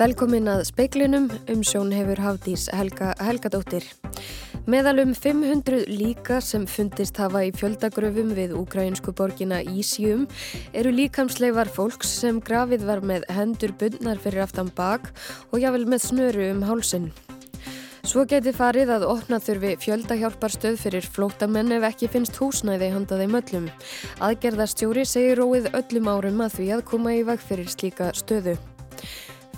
Velkomin 0.00 0.46
að 0.48 0.62
speiklinum 0.64 1.26
um 1.52 1.60
sjón 1.60 1.90
hefur 1.92 2.16
Hafdís 2.24 2.62
Helga, 2.72 3.10
Helgadóttir. 3.20 3.84
Meðalum 4.64 5.10
500 5.12 5.90
líka 5.92 6.38
sem 6.40 6.64
fundist 6.64 7.20
hafa 7.20 7.42
í 7.44 7.50
fjöldagröfum 7.52 8.30
við 8.32 8.54
ukrainsku 8.56 9.12
borgina 9.12 9.58
Ísjum 9.60 10.22
eru 10.72 10.94
líkamsleifar 10.94 11.68
fólks 11.68 12.14
sem 12.22 12.40
grafið 12.40 12.86
var 12.88 13.04
með 13.04 13.28
hendur 13.28 13.76
bundnar 13.76 14.16
fyrir 14.24 14.46
aftan 14.46 14.72
bak 14.72 15.10
og 15.50 15.60
jável 15.60 15.84
með 15.84 16.06
snöru 16.06 16.48
um 16.54 16.64
hálsin. 16.64 17.10
Svo 18.00 18.24
geti 18.24 18.56
farið 18.56 18.94
að 18.96 19.08
opna 19.10 19.36
þurfi 19.36 19.76
fjöldahjálparstöð 19.84 20.80
fyrir 20.80 21.12
flótamenn 21.12 21.76
ef 21.76 21.90
ekki 21.92 22.08
finnst 22.08 22.40
húsnæði 22.40 22.88
handaði 22.96 23.28
möllum. 23.36 23.68
Aðgerðarstjóri 24.24 25.04
segir 25.04 25.44
róið 25.44 25.74
öllum 25.76 26.08
árum 26.08 26.44
að 26.48 26.56
því 26.56 26.74
að 26.78 26.86
koma 26.88 27.18
í 27.20 27.26
vag 27.28 27.44
fyrir 27.44 27.68
slíka 27.68 28.14
stöðu. 28.16 28.56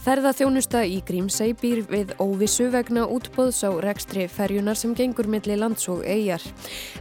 Ferðaþjónusta 0.02 0.80
í 0.82 0.96
Grímsæ 1.06 1.52
býr 1.60 1.84
við 1.86 2.08
óvissu 2.18 2.64
vegna 2.72 3.04
útbóðs 3.06 3.60
á 3.62 3.70
rekstri 3.84 4.24
ferjunar 4.26 4.74
sem 4.74 4.96
gengur 4.98 5.28
milli 5.30 5.54
lands 5.54 5.86
og 5.92 6.02
eigjar. 6.02 6.42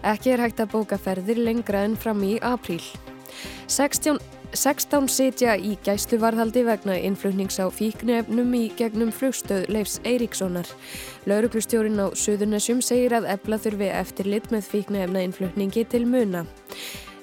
Ekki 0.05 0.35
er 0.35 0.43
hægt 0.43 0.61
að 0.61 0.75
bóka 0.75 0.99
ferðir 1.01 1.41
lengra 1.41 1.81
en 1.87 1.95
fram 1.97 2.21
í 2.21 2.35
apríl. 2.45 2.83
16, 3.65 4.21
16 4.53 5.09
sitja 5.09 5.57
í 5.57 5.79
gæsluvarðhaldi 5.81 6.61
vegna 6.69 6.99
innflutnings 7.01 7.57
á 7.57 7.73
fíknefnum 7.73 8.53
í 8.53 8.67
gegnum 8.77 9.09
flugstöð 9.09 9.65
Leifs 9.73 9.97
Eiríkssonar. 10.05 10.69
Lauruglustjórin 11.25 12.05
á 12.05 12.13
Suðunessjum 12.13 12.85
segir 12.85 13.17
að 13.17 13.31
ebla 13.33 13.57
þurfi 13.65 13.89
eftirlit 13.97 14.53
með 14.53 14.69
fíknefna 14.75 15.25
innflutningi 15.25 15.89
til 15.89 16.05
muna. 16.05 16.45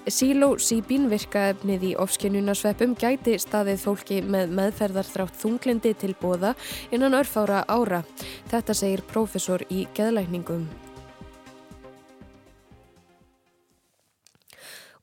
Sílósíbín 0.09 1.11
virkaefnið 1.11 1.83
í 1.91 1.93
ofskynjunarsveppum 2.01 2.95
gæti 2.97 3.35
staðið 3.43 3.83
fólki 3.83 4.21
með 4.25 4.55
meðferðarþrátt 4.57 5.37
þunglindi 5.37 5.93
til 6.01 6.15
bóða 6.17 6.55
innan 6.95 7.17
örfára 7.19 7.65
ára. 7.69 8.01
Þetta 8.49 8.77
segir 8.79 9.05
prófessor 9.11 9.67
í 9.69 9.85
geðlækningum. 9.99 10.65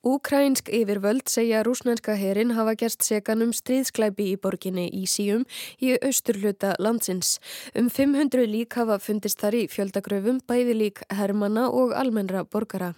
Úkrænsk 0.05 0.69
yfirvöld 0.69 1.29
segja 1.29 1.63
rúsnænska 1.65 2.13
herin 2.17 2.53
hafa 2.57 2.75
gerst 2.77 3.05
segan 3.05 3.41
um 3.45 3.53
stríðsklæpi 3.53 4.31
í 4.33 4.35
borginni 4.41 4.89
í 4.89 5.05
síum 5.09 5.47
í 5.81 5.95
austurluta 5.97 6.75
landsins. 6.77 7.39
Um 7.77 7.89
500 7.93 8.45
lík 8.49 8.77
hafa 8.77 8.99
fundist 9.01 9.41
þar 9.41 9.61
í 9.61 9.65
fjöldagröfum, 9.69 10.43
bæði 10.45 10.77
lík 10.81 11.01
hermana 11.09 11.69
og 11.69 11.97
almennra 11.97 12.45
borgara. 12.45 12.93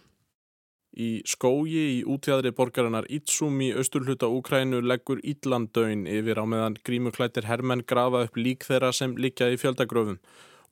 Í 0.98 1.22
skógi 1.30 1.82
í 1.92 1.98
útjæðri 2.10 2.50
borgarinnar 2.58 3.06
Ítsum 3.14 3.60
í 3.62 3.68
austurhluta 3.78 4.26
Úkrænu 4.34 4.80
leggur 4.82 5.20
Ítlandauin 5.22 6.08
yfir 6.10 6.42
á 6.42 6.46
meðan 6.50 6.78
grímuklættir 6.82 7.46
hermenn 7.46 7.84
grafa 7.86 8.24
upp 8.26 8.40
lík 8.40 8.66
þeirra 8.66 8.90
sem 8.90 9.14
likja 9.14 9.52
í 9.54 9.60
fjöldagröfum. 9.62 10.18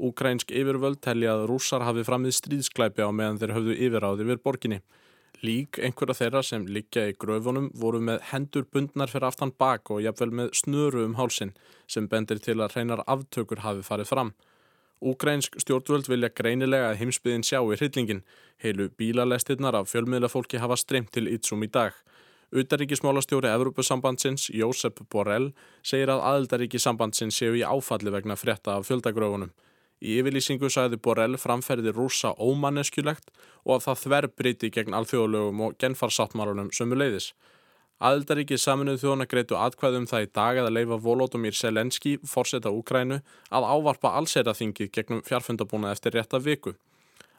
Úkrænsk 0.02 0.50
yfirvöld 0.50 0.98
telja 1.06 1.36
að 1.36 1.46
rússar 1.52 1.86
hafi 1.86 2.02
framið 2.08 2.34
stríðsklæpi 2.40 3.06
á 3.06 3.14
meðan 3.14 3.38
þeir 3.44 3.54
höfðu 3.60 3.78
yfiráði 3.86 4.28
við 4.32 4.42
borginni. 4.48 4.82
Lík 5.46 5.78
einhverja 5.78 6.18
þeirra 6.18 6.42
sem 6.48 6.66
likja 6.74 7.06
í 7.12 7.16
gröfunum 7.22 7.70
voru 7.78 8.02
með 8.02 8.26
hendur 8.32 8.66
bundnar 8.66 9.14
fyrir 9.14 9.30
aftan 9.30 9.54
bak 9.54 9.94
og 9.94 10.02
jafnvel 10.08 10.32
með 10.42 10.52
snöru 10.58 11.06
um 11.06 11.16
hálsin 11.22 11.54
sem 11.86 12.10
bendir 12.10 12.42
til 12.42 12.58
að 12.58 12.74
hreinar 12.74 13.06
aftökur 13.06 13.62
hafi 13.62 13.86
farið 13.86 14.10
fram. 14.10 14.34
Úgrænsk 15.06 15.60
stjórnvöld 15.62 16.08
vilja 16.10 16.32
greinilega 16.34 16.90
að 16.90 17.04
heimsbyðin 17.04 17.44
sjá 17.46 17.60
í 17.62 17.76
hryllingin. 17.78 18.24
Heilu 18.64 18.88
bílalestirnar 18.98 19.78
af 19.78 19.92
fjölmiðlafólki 19.92 20.58
hafa 20.58 20.80
streymt 20.82 21.12
til 21.14 21.30
Ítsum 21.30 21.62
í 21.62 21.70
dag. 21.70 21.94
Utaríkismálastjóri 22.56 23.52
Evrópusambandsins, 23.52 24.48
Jósef 24.50 24.98
Borrell, 25.12 25.52
segir 25.86 26.10
að 26.10 26.24
aðildaríkisambandsins 26.32 27.38
séu 27.38 27.54
í 27.54 27.62
áfalli 27.62 28.14
vegna 28.16 28.38
frétta 28.40 28.80
af 28.80 28.90
fjöldagröfunum. 28.90 29.54
Í 30.02 30.18
yfirlýsingu 30.20 30.72
sagði 30.74 30.98
Borrell 30.98 31.38
framferði 31.38 31.94
rúsa 31.94 32.34
ómanneskjulegt 32.42 33.30
og 33.64 33.78
að 33.78 33.86
það 33.86 34.02
þver 34.06 34.30
breyti 34.40 34.72
gegn 34.74 34.98
alþjóðlögum 34.98 35.62
og 35.68 35.78
genfarsáttmálunum 35.82 36.74
sömu 36.74 36.98
leiðis. 36.98 37.34
Aðildaríkið 38.04 38.60
saminuð 38.60 38.98
þjóna 39.06 39.26
greitu 39.32 39.56
atkvæðum 39.56 40.06
það 40.10 40.26
í 40.26 40.32
dag 40.36 40.58
að 40.60 40.74
leifa 40.76 40.98
Volodymyr 41.00 41.56
Selenski, 41.56 42.18
fórseta 42.28 42.74
Úkrænu, 42.76 43.22
að 43.56 43.68
ávarpa 43.72 44.12
allseraþingið 44.20 44.92
gegnum 44.92 45.24
fjarfundabúna 45.24 45.94
eftir 45.96 46.18
rétta 46.18 46.42
viku. 46.44 46.74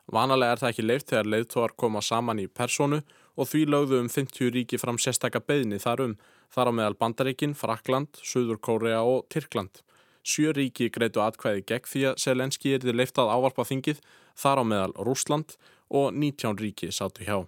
Vanalega 0.08 0.54
er 0.54 0.62
það 0.62 0.72
ekki 0.72 0.86
leift 0.86 1.12
þegar 1.12 1.28
leiðtóar 1.34 1.76
koma 1.76 2.00
saman 2.00 2.40
í 2.40 2.46
personu 2.48 3.02
og 3.36 3.50
því 3.50 3.62
lögðu 3.68 4.00
um 4.00 4.08
50 4.08 4.52
ríki 4.54 4.80
fram 4.80 4.96
sérstakka 5.02 5.42
beðni 5.44 5.80
þar 5.82 6.04
um, 6.06 6.16
þar 6.54 6.70
á 6.70 6.76
meðal 6.78 6.98
Bandaríkin, 7.04 7.56
Frakland, 7.58 8.16
Suður 8.24 8.56
Kórea 8.56 9.02
og 9.04 9.26
Tyrkland. 9.28 9.82
Sjö 10.26 10.56
ríki 10.56 10.88
greitu 10.90 11.20
atkvæði 11.20 11.66
gegn 11.68 11.90
því 11.90 12.06
að 12.10 12.20
Selenski 12.22 12.72
er 12.74 12.86
þið 12.86 13.02
leift 13.02 13.20
að 13.20 13.34
ávarpa 13.34 13.66
þingið, 13.68 14.00
þar 14.40 14.62
á 14.62 14.64
meðal 14.72 14.94
Rúsland 15.04 15.58
og 15.92 16.14
19 16.16 16.56
ríki 16.64 16.88
sátu 16.88 17.26
hjá. 17.26 17.44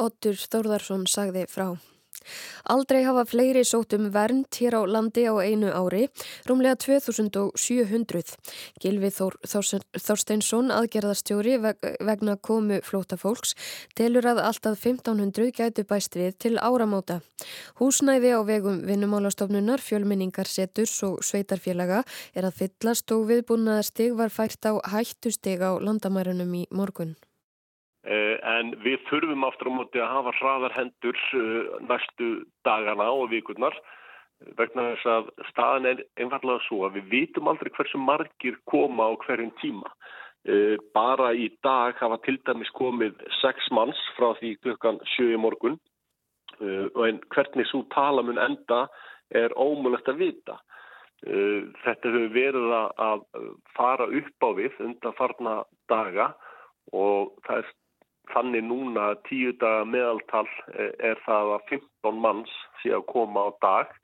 Ottur 0.00 0.38
Þórðarsson 0.40 1.04
sagði 1.10 1.44
frá. 1.50 1.74
Aldrei 2.70 3.02
hafa 3.04 3.24
fleiri 3.28 3.64
sótt 3.64 3.96
um 3.96 4.10
vernd 4.14 4.48
hér 4.58 4.78
á 4.78 4.82
landi 4.86 5.26
á 5.28 5.34
einu 5.42 5.72
ári, 5.72 6.08
rúmlega 6.48 6.76
2700. 6.80 8.36
Gilvi 8.80 9.10
Þór, 9.14 9.38
Þorsteinsson, 9.44 10.72
aðgerðarstjóri 10.74 11.58
vegna 11.60 12.36
komu 12.36 12.80
flótafólks, 12.84 13.54
telur 13.94 14.26
að 14.26 14.42
alltaf 14.44 14.78
1500 14.80 15.52
gætu 15.54 15.84
bæst 15.88 16.16
við 16.18 16.38
til 16.38 16.54
áramóta. 16.58 17.20
Húsnæði 17.80 18.32
á 18.34 18.40
vegum 18.46 18.80
vinnumálastofnunar, 18.88 19.82
fjölminningar 19.82 20.48
seturs 20.48 20.96
og 21.06 21.20
sveitarfélaga 21.26 22.02
er 22.34 22.48
að 22.48 22.58
fyllast 22.62 23.12
og 23.14 23.28
viðbúnaðarstig 23.30 24.16
var 24.18 24.32
fært 24.32 24.64
á 24.64 24.72
hættustig 24.94 25.60
á 25.60 25.76
landamærunum 25.78 26.58
í 26.62 26.66
morgun. 26.70 27.14
Eh, 28.04 28.36
en 28.44 28.74
við 28.84 29.00
þurfum 29.08 29.46
aftur 29.46 29.70
á 29.72 29.76
móti 29.78 30.00
að 30.02 30.10
hafa 30.12 30.32
hraðar 30.36 30.74
hendur 30.76 31.20
eh, 31.38 31.70
næstu 31.88 32.26
dagana 32.66 33.06
og 33.16 33.30
vikurnar 33.32 33.72
vegna 34.58 34.90
þess 34.90 35.08
að 35.08 35.30
staðan 35.48 35.88
er 35.88 36.02
einfallega 36.20 36.60
svo 36.66 36.82
að 36.84 36.98
við 36.98 37.08
vitum 37.14 37.48
aldrei 37.48 37.72
hversu 37.72 38.02
margir 38.02 38.60
koma 38.68 39.08
á 39.08 39.12
hverjum 39.24 39.54
tíma. 39.62 39.88
Eh, 40.44 40.76
bara 40.92 41.32
í 41.32 41.48
dag 41.64 41.96
hafa 41.96 42.20
til 42.26 42.36
dæmis 42.44 42.74
komið 42.76 43.24
sex 43.40 43.72
manns 43.72 44.04
frá 44.18 44.34
því 44.36 44.52
klukkan 44.66 45.00
sjö 45.14 45.32
í 45.32 45.40
morgun 45.40 45.80
en 46.60 47.16
hvernig 47.34 47.66
svo 47.66 47.80
tala 47.90 48.22
mun 48.22 48.38
enda 48.38 48.84
er 49.34 49.50
ómulagt 49.58 50.06
að 50.12 50.20
vita. 50.20 50.54
Þetta 51.24 52.12
hefur 52.12 52.28
verið 52.30 52.74
að 52.76 53.24
fara 53.74 54.06
upp 54.06 54.46
á 54.46 54.50
við 54.60 54.76
undan 54.84 55.16
farna 55.18 55.54
daga 55.90 56.28
og 56.28 56.43
Þannig 58.44 58.64
núna 58.68 59.04
tíu 59.24 59.54
daga 59.56 59.86
meðaltal 59.88 60.44
eh, 60.76 60.90
er 61.00 61.20
það 61.24 61.54
að 61.54 61.70
15 62.04 62.18
manns 62.20 62.50
sé 62.82 62.90
að 62.92 63.06
koma 63.08 63.46
á 63.48 63.50
dag. 63.64 63.94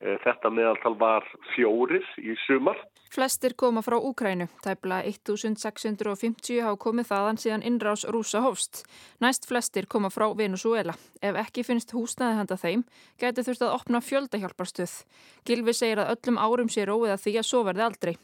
Eh, 0.00 0.16
þetta 0.24 0.52
meðaltal 0.56 0.94
var 0.96 1.26
fjóris 1.52 2.08
í 2.16 2.32
sumar. 2.46 2.80
Flestir 3.12 3.52
koma 3.60 3.82
frá 3.84 3.98
Úkrænu. 4.00 4.46
Tæpla 4.64 5.02
1650 5.04 6.64
hafa 6.64 6.80
komið 6.80 7.10
þaðan 7.12 7.42
síðan 7.44 7.66
innrás 7.68 8.06
rúsa 8.08 8.40
hófst. 8.46 8.86
Næst 9.20 9.44
flestir 9.52 9.84
koma 9.84 10.08
frá 10.08 10.30
Venezuela. 10.32 10.96
Ef 11.20 11.36
ekki 11.44 11.68
finnst 11.68 11.92
húsnaði 11.92 12.40
handa 12.40 12.56
þeim, 12.56 12.88
gæti 13.20 13.44
þurft 13.44 13.68
að 13.68 13.76
opna 13.76 14.00
fjöldahjálparstöð. 14.00 14.98
Gilvi 15.44 15.76
segir 15.76 16.00
að 16.00 16.16
öllum 16.16 16.40
árum 16.40 16.72
sé 16.72 16.88
róið 16.88 17.18
að 17.18 17.24
því 17.28 17.38
að 17.42 17.48
svo 17.52 17.64
verði 17.68 17.88
aldrei. 17.90 18.14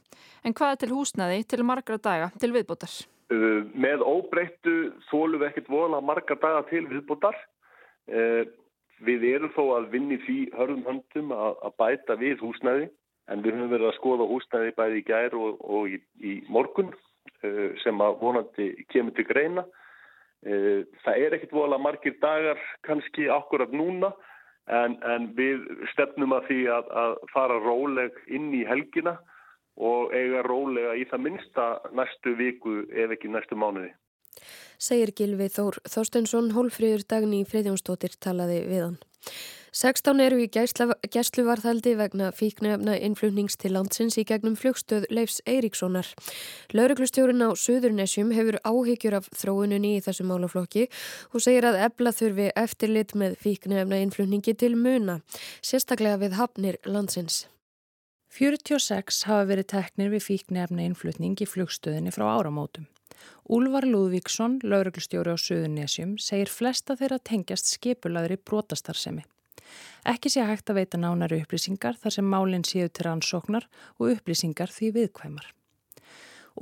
En 0.40 0.56
hvað 0.56 0.72
er 0.72 0.84
til 0.86 0.92
húsnaði 0.96 1.48
til 1.52 1.64
margra 1.68 2.00
daga 2.00 2.32
til 2.40 2.54
viðbútar? 2.56 3.02
Uh, 3.30 3.62
með 3.78 4.02
óbreyttu 4.02 4.90
þólum 5.06 5.38
við 5.38 5.52
ekkert 5.52 5.68
vola 5.70 6.00
marga 6.02 6.34
daga 6.42 6.64
til 6.66 6.82
viðbútar. 6.90 7.36
Uh, 8.10 8.42
við 9.06 9.26
erum 9.28 9.52
þó 9.54 9.62
að 9.76 9.86
vinni 9.92 10.18
því 10.24 10.38
hörðum 10.56 10.82
höndum 10.88 11.30
að, 11.36 11.60
bæta 11.78 12.16
við 12.18 12.42
húsnæði 12.42 12.88
en 13.30 13.44
við 13.44 13.54
höfum 13.54 13.70
verið 13.70 13.86
að 13.86 13.96
skoða 14.00 14.26
húsnæði 14.32 14.74
bæði 14.80 14.98
í 14.98 15.06
gær 15.06 15.38
og, 15.38 15.62
og 15.62 15.94
í, 15.94 16.00
í 16.26 16.34
morgun 16.50 16.90
uh, 16.90 17.70
sem 17.84 18.02
að 18.02 18.18
vonandi 18.24 18.68
kemur 18.90 19.14
til 19.14 19.28
greina. 19.30 19.66
Það 20.40 21.18
er 21.20 21.34
ekkert 21.36 21.50
vola 21.52 21.76
margir 21.76 22.14
dagar 22.22 22.56
kannski 22.86 23.26
akkurat 23.28 23.74
núna 23.76 24.08
en, 24.72 24.94
en 25.04 25.26
við 25.36 25.66
stefnum 25.92 26.32
að 26.32 26.46
því 26.46 26.60
að, 26.72 26.86
að 26.96 27.16
fara 27.28 27.58
róleg 27.60 28.16
inn 28.32 28.48
í 28.56 28.62
helgina 28.64 29.18
og 29.18 29.34
eiga 30.12 30.42
rólega 30.46 30.96
í 30.98 31.06
það 31.10 31.24
minsta 31.26 31.66
næstu 31.96 32.34
viku 32.38 32.82
ef 32.90 33.14
ekki 33.16 33.30
næstu 33.32 33.58
mánuði. 33.58 33.92
Segir 34.80 35.12
Gilvi 35.16 35.50
Þór 35.52 35.80
Þorstensson, 35.88 36.52
hólfrýður 36.56 37.04
dagni 37.08 37.42
í 37.42 37.48
Freidjónsdóttir 37.48 38.16
talaði 38.20 38.62
við 38.68 38.84
hann. 38.86 39.00
16 39.70 40.18
eru 40.24 40.40
í 40.42 40.48
gæsluvarðhaldi 40.50 41.92
vegna 41.94 42.32
fíknefna 42.34 42.96
innflutnings 42.98 43.54
til 43.60 43.76
landsins 43.76 44.16
í 44.18 44.24
gegnum 44.26 44.56
flugstöð 44.58 45.06
Leifs 45.14 45.38
Eiríkssonar. 45.46 46.08
Lauruglustjórin 46.74 47.44
á 47.46 47.54
Suðurnesjum 47.54 48.32
hefur 48.34 48.58
áhyggjur 48.66 49.20
af 49.20 49.30
þróununni 49.30 49.94
í 49.98 50.02
þessu 50.02 50.26
málaflokki 50.26 50.88
og 51.30 51.46
segir 51.46 51.68
að 51.70 51.84
ebla 51.86 52.10
þurfi 52.16 52.50
eftirlit 52.58 53.14
með 53.14 53.38
fíknefna 53.44 54.02
innflutningi 54.02 54.56
til 54.58 54.74
muna, 54.74 55.20
sérstaklega 55.62 56.18
við 56.24 56.38
hafnir 56.40 56.82
landsins. 56.88 57.44
46 58.30 59.24
hafa 59.26 59.46
verið 59.48 59.66
teknir 59.72 60.12
við 60.12 60.22
fíknefni 60.22 60.84
innflutning 60.86 61.34
í 61.42 61.46
flugstöðinni 61.50 62.12
frá 62.14 62.28
áramótum. 62.30 62.86
Úlvar 63.50 63.82
Lúðvíksson, 63.82 64.60
lauruglustjóri 64.62 65.34
á 65.34 65.36
Suðunesjum, 65.36 66.12
segir 66.22 66.52
flesta 66.52 66.94
þeirra 66.94 67.18
tengjast 67.18 67.72
skipulaðri 67.74 68.38
brotastarsemi. 68.38 69.24
Ekki 70.06 70.30
sé 70.30 70.46
hægt 70.46 70.70
að 70.70 70.78
veita 70.78 71.00
nánari 71.02 71.40
upplýsingar 71.42 71.98
þar 71.98 72.16
sem 72.16 72.30
málinn 72.30 72.66
séu 72.66 72.86
til 72.86 73.08
rannsóknar 73.08 73.66
og 73.98 74.14
upplýsingar 74.14 74.70
því 74.70 74.92
viðkvæmar. 75.00 75.50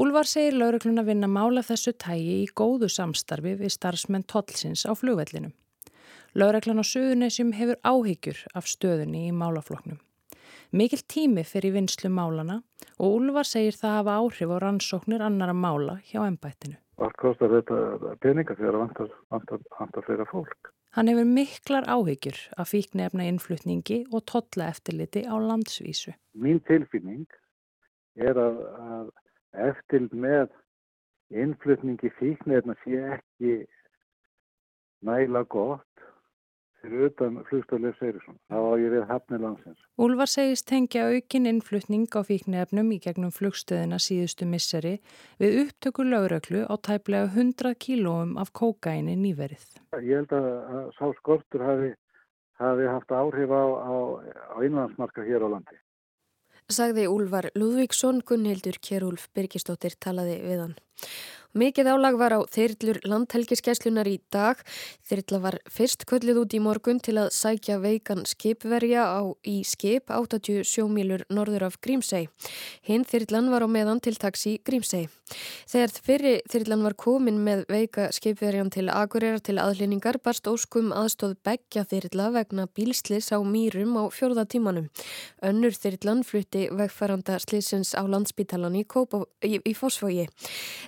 Úlvar 0.01 0.29
segir 0.29 0.57
laurugluna 0.57 1.05
vinna 1.05 1.29
mála 1.29 1.61
þessu 1.61 1.93
tægi 2.01 2.43
í 2.47 2.51
góðu 2.57 2.89
samstarfi 2.89 3.59
við 3.61 3.77
starfsmenn 3.77 4.25
tollsins 4.25 4.89
á 4.89 4.97
flugvellinum. 4.97 5.53
Lauruglan 6.33 6.81
á 6.81 6.85
Suðunesjum 6.85 7.53
hefur 7.61 7.81
áhyggjur 7.85 8.45
af 8.57 8.69
stöðunni 8.73 9.29
í 9.29 9.37
málafloknum. 9.37 10.01
Mikil 10.73 11.01
tími 11.09 11.47
fyrir 11.49 11.73
vinslu 11.73 12.11
málana 12.13 12.59
og 13.01 13.15
Úlvar 13.17 13.47
segir 13.49 13.73
það 13.73 13.95
hafa 13.99 14.17
áhrif 14.21 14.51
á 14.53 14.57
rannsóknir 14.61 15.23
annara 15.25 15.55
mála 15.57 15.95
hjá 16.05 16.21
ennbættinu. 16.27 16.77
Allt 17.01 17.17
kostar 17.17 17.55
þetta 17.55 18.17
peninga 18.21 18.57
þegar 18.59 18.77
það 18.77 18.83
vantar, 19.33 19.63
vantar, 19.79 20.05
fyrir 20.05 20.29
fólk. 20.29 20.73
Hann 20.93 21.09
hefur 21.09 21.25
miklar 21.25 21.89
áhyggjur 21.89 22.41
af 22.61 22.69
fíknefna 22.75 23.25
innflutningi 23.31 24.03
og 24.13 24.27
totla 24.29 24.69
eftirliti 24.69 25.25
á 25.25 25.41
landsvísu. 25.41 26.13
Mín 26.37 26.61
tilfinning 26.69 27.25
er 28.21 28.37
að, 28.37 28.61
að 28.93 29.11
eftir 29.71 30.05
með 30.13 30.53
innflutningi 31.33 32.13
fíknefna 32.21 32.77
sé 32.85 33.01
ekki 33.17 33.55
næla 35.01 35.47
gott 35.49 36.08
fyrir 36.83 37.09
utan 37.09 37.39
flugstöðlega 37.49 37.97
Seyrisson. 37.99 38.37
Það 38.51 38.67
var 38.67 38.83
ég 38.83 38.93
við 38.95 39.07
hafnir 39.11 39.43
landsins. 39.45 39.81
Úlvar 39.99 40.31
segist 40.31 40.67
tengja 40.71 41.07
aukin 41.13 41.49
innflutning 41.51 42.07
á 42.15 42.21
fíknefnum 42.27 42.93
í 42.95 43.01
gegnum 43.05 43.33
flugstöðina 43.35 43.99
síðustu 44.03 44.49
misseri 44.49 44.95
við 45.43 45.59
upptöku 45.65 46.07
lauröklu 46.07 46.65
á 46.67 46.75
tæplega 46.79 47.31
100 47.33 47.75
kílóum 47.83 48.37
af 48.39 48.53
kókaini 48.53 49.17
nýverið. 49.19 49.67
Ég 49.99 50.23
held 50.23 50.37
að 50.39 50.95
sá 50.99 51.05
skortur 51.19 51.67
hafi, 51.67 51.93
hafi 52.63 52.89
haft 52.89 53.13
áhrif 53.13 53.53
á, 53.53 53.65
á, 53.65 53.95
á 54.55 54.57
innlandsmarka 54.63 55.27
hér 55.27 55.47
á 55.47 55.49
landi. 55.57 55.79
Sagði 56.69 57.07
Úlvar 57.09 57.47
Lúðvíksson, 57.57 58.19
Gunnhildur 58.29 58.77
Kjærúlf 58.85 59.31
Birgistóttir 59.33 59.95
talaði 59.97 60.35
við 60.43 60.59
hann. 60.67 60.75
Mikið 61.57 61.89
álag 61.89 62.19
var 62.21 62.35
á 62.37 62.41
þyrlur 62.45 62.99
landhelgiskeslunar 63.09 64.09
í 64.11 64.19
dag. 64.29 64.59
Þyrla 65.09 65.39
var 65.41 65.57
fyrst 65.73 66.05
köllið 66.05 66.43
út 66.43 66.53
í 66.53 66.61
morgun 66.61 67.01
til 67.01 67.15
að 67.23 67.31
sækja 67.33 67.79
veikan 67.81 68.27
skipverja 68.29 69.07
á 69.09 69.25
í 69.49 69.63
skip 69.65 70.13
87 70.13 70.85
mílur 70.93 71.25
norður 71.33 71.71
af 71.71 71.79
Grímsei. 71.81 72.27
Hinn 72.85 73.07
þyrlan 73.09 73.49
var 73.49 73.65
á 73.65 73.69
meðan 73.69 74.03
til 74.05 74.19
taksi 74.21 74.59
Grímsei. 74.61 75.07
Þegar 75.69 75.95
fyrri 76.05 76.35
þyrlan 76.53 76.85
var 76.85 76.97
komin 77.01 77.41
með 77.45 77.65
veika 77.73 78.11
skipverjan 78.13 78.71
til 78.73 78.87
Akureyra 78.93 79.41
til 79.41 79.57
aðlýningar 79.61 80.21
barst 80.25 80.49
óskum 80.49 80.93
aðstóð 80.97 81.37
begja 81.45 81.85
þyrla 81.89 82.29
vegna 82.37 82.69
bílslis 82.77 83.33
á 83.33 83.41
mýrum 83.41 83.97
á 83.97 84.05
fjórða 84.13 84.45
tímanum. 84.49 84.89
Önnur 85.45 85.73
þyrlan 85.73 86.25
flutti 86.29 86.69
vegfæranda 86.73 87.41
slisins 87.41 87.95
á 87.97 88.05
landsbítalan 88.05 88.77
í, 88.77 88.85
í, 88.85 89.61
í 89.65 89.75
Fosfógi. 89.77 90.29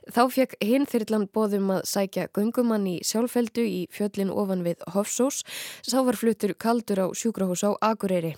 Þá 0.09 0.23
fekk 0.33 0.50
hinn 0.59 0.87
þyrrlan 0.91 1.29
bóðum 1.31 1.71
að 1.77 1.85
sækja 1.91 2.27
gungumann 2.37 2.89
í 2.91 2.97
sjálfveldu 3.07 3.65
í 3.65 3.81
fjöllin 3.95 4.33
ofan 4.35 4.65
við 4.67 4.83
Hofsós. 4.95 5.43
Sá 5.87 6.01
var 6.07 6.19
fluttur 6.19 6.55
kaldur 6.55 7.05
á 7.05 7.07
sjúkrahús 7.15 7.63
á 7.67 7.71
Akureyri. 7.91 8.35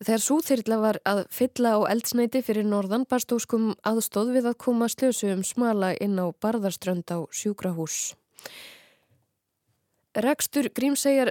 Þegar 0.00 0.24
svo 0.24 0.40
þyrrla 0.44 0.80
var 0.80 1.00
að 1.04 1.24
fylla 1.34 1.76
á 1.76 1.80
eldsneiti 1.92 2.42
fyrir 2.46 2.68
norðan 2.68 3.06
barstóskum 3.10 3.74
aðstóð 3.86 4.34
við 4.38 4.50
að 4.52 4.60
koma 4.66 4.90
slösu 4.90 5.32
um 5.34 5.44
smala 5.46 5.94
inn 6.00 6.16
á 6.16 6.32
barðarströnd 6.32 7.08
á 7.12 7.28
sjúkrahús. 7.28 8.14
Rekstur 10.10 10.66
Grímsegjar 10.74 11.28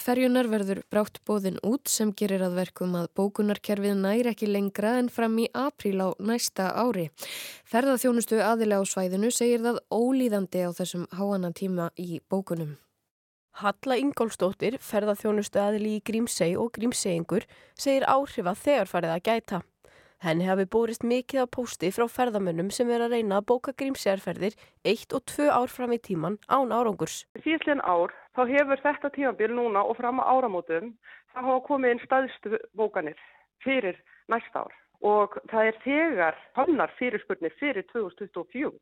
ferjunar 0.00 0.46
verður 0.48 0.78
brátt 0.88 1.18
bóðin 1.28 1.58
út 1.68 1.90
sem 1.92 2.14
gerir 2.16 2.40
að 2.40 2.54
verkum 2.62 2.94
að 2.96 3.10
bókunarkerfið 3.18 3.98
næri 3.98 4.30
ekki 4.30 4.46
lengra 4.48 4.94
en 5.02 5.10
fram 5.12 5.34
í 5.36 5.50
apríl 5.52 6.00
á 6.00 6.08
næsta 6.16 6.70
ári. 6.72 7.10
Ferðarþjónustu 7.68 8.38
aðilega 8.40 8.80
á 8.80 8.88
svæðinu 8.88 9.28
segir 9.36 9.60
það 9.60 9.82
ólíðandi 9.92 10.64
á 10.64 10.70
þessum 10.72 11.04
háana 11.12 11.50
tíma 11.52 11.90
í 12.00 12.22
bókunum. 12.32 12.78
Halla 13.60 13.98
Ingólstóttir, 14.00 14.78
ferðarþjónustu 14.80 15.60
aðili 15.60 15.98
í 15.98 16.00
Grímseg 16.00 16.56
og 16.56 16.72
Grímsegingur, 16.72 17.44
segir 17.76 18.08
áhrifa 18.08 18.56
þegar 18.56 18.88
farið 18.88 19.12
að 19.18 19.22
gæta. 19.28 19.60
Henni 20.22 20.46
hafi 20.46 20.64
búrist 20.70 21.02
mikið 21.02 21.44
á 21.44 21.46
pósti 21.50 21.88
frá 21.90 22.06
ferðamönnum 22.06 22.68
sem 22.70 22.88
er 22.94 23.02
að 23.02 23.16
reyna 23.16 23.40
að 23.40 23.48
bóka 23.50 23.72
grímsjárferðir 23.74 24.54
eitt 24.86 25.12
og 25.12 25.24
tvö 25.26 25.48
ár 25.50 25.66
fram 25.66 25.92
í 25.92 25.98
tíman 25.98 26.38
án 26.46 26.70
árangurs. 26.70 27.24
Síðan 27.42 27.82
ár 27.82 28.14
þá 28.36 28.42
hefur 28.48 28.84
þetta 28.84 29.10
tímabil 29.16 29.54
núna 29.56 29.82
og 29.84 29.98
fram 29.98 30.20
á 30.22 30.24
áramótum 30.32 30.92
þá 31.32 31.38
hafa 31.40 31.60
komið 31.68 31.94
inn 31.94 32.04
staðstu 32.06 32.60
bókanir 32.78 33.20
fyrir 33.64 33.98
næsta 34.32 34.64
ár 34.64 34.78
og 35.02 35.36
það 35.50 35.68
er 35.68 35.78
þegar 35.84 36.40
hannar 36.58 36.94
fyrirspurnir 36.98 37.54
fyrir 37.58 37.86
2024 37.92 38.72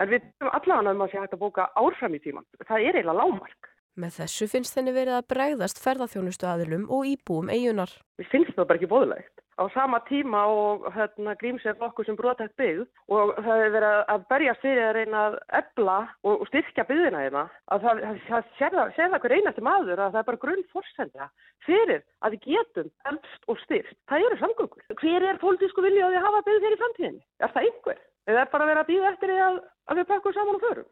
en 0.00 0.10
við 0.10 0.24
erum 0.40 0.54
allavega 0.56 0.94
um 0.94 1.04
að 1.04 1.12
sé 1.12 1.20
hægt 1.20 1.36
að 1.36 1.44
bóka 1.44 1.68
ár 1.76 1.96
fram 1.98 2.16
í 2.16 2.22
tíman. 2.24 2.46
Það 2.64 2.76
er 2.78 2.98
eiginlega 2.98 3.18
lágmark. 3.20 3.68
Með 3.98 4.20
þessu 4.20 4.48
finnst 4.52 4.76
henni 4.78 4.94
verið 4.94 5.18
að 5.18 5.28
bregðast 5.32 5.82
ferðarþjónustu 5.82 6.46
aðilum 6.46 6.86
og 6.92 7.08
íbúum 7.10 7.50
eigunar. 7.50 7.92
Við 8.20 8.30
finnst 8.30 8.54
það 8.56 8.68
bara 8.68 8.80
ekki 8.80 8.92
bóðulegt 8.92 9.40
á 9.60 9.64
sama 9.74 10.00
tíma 10.08 10.40
og 10.48 10.88
hérna, 10.94 11.34
grímsef 11.36 11.80
okkur 11.84 12.06
sem 12.08 12.16
brotætt 12.16 12.54
byggð 12.60 12.86
og 13.12 13.32
það 13.36 13.58
hefur 13.60 13.74
verið 13.76 13.96
að 14.14 14.22
berjast 14.32 14.62
fyrir 14.64 14.84
að 14.86 14.94
reyna 14.96 15.24
að 15.26 15.36
ebla 15.60 15.96
og, 16.24 16.44
styrkja 16.48 16.86
byggðina 16.88 17.24
hérna 17.24 17.42
að 17.74 17.84
það, 17.84 18.00
það 18.28 18.48
séð 18.96 19.16
okkur 19.18 19.34
einasti 19.36 19.64
maður 19.66 20.00
að 20.00 20.14
það 20.14 20.20
er 20.22 20.28
bara 20.30 20.42
grunn 20.44 20.64
fórsendja 20.72 21.28
fyrir 21.66 22.00
að 22.24 22.36
við 22.36 22.46
getum 22.54 22.88
eldst 23.12 23.50
og 23.52 23.60
styrkt. 23.66 23.98
Það 24.08 24.28
eru 24.28 24.40
samgöngur. 24.40 24.86
Hver 25.02 25.28
er 25.28 25.42
pólitísku 25.44 25.84
vilja 25.84 26.08
að 26.08 26.16
við 26.16 26.26
hafa 26.28 26.44
byggð 26.48 26.64
þeirri 26.64 26.80
framtíðinni? 26.84 27.22
Er 27.44 27.52
það 27.52 27.68
einhver? 27.68 28.00
Eða 28.30 28.46
er 28.46 28.54
bara 28.54 28.70
vera 28.70 28.84
að 28.84 28.90
býða 28.94 29.12
eftir 29.12 29.36
að, 29.36 29.60
að 29.90 30.00
við 30.00 30.10
pakkum 30.14 30.36
saman 30.36 30.56
og 30.56 30.64
förum? 30.64 30.89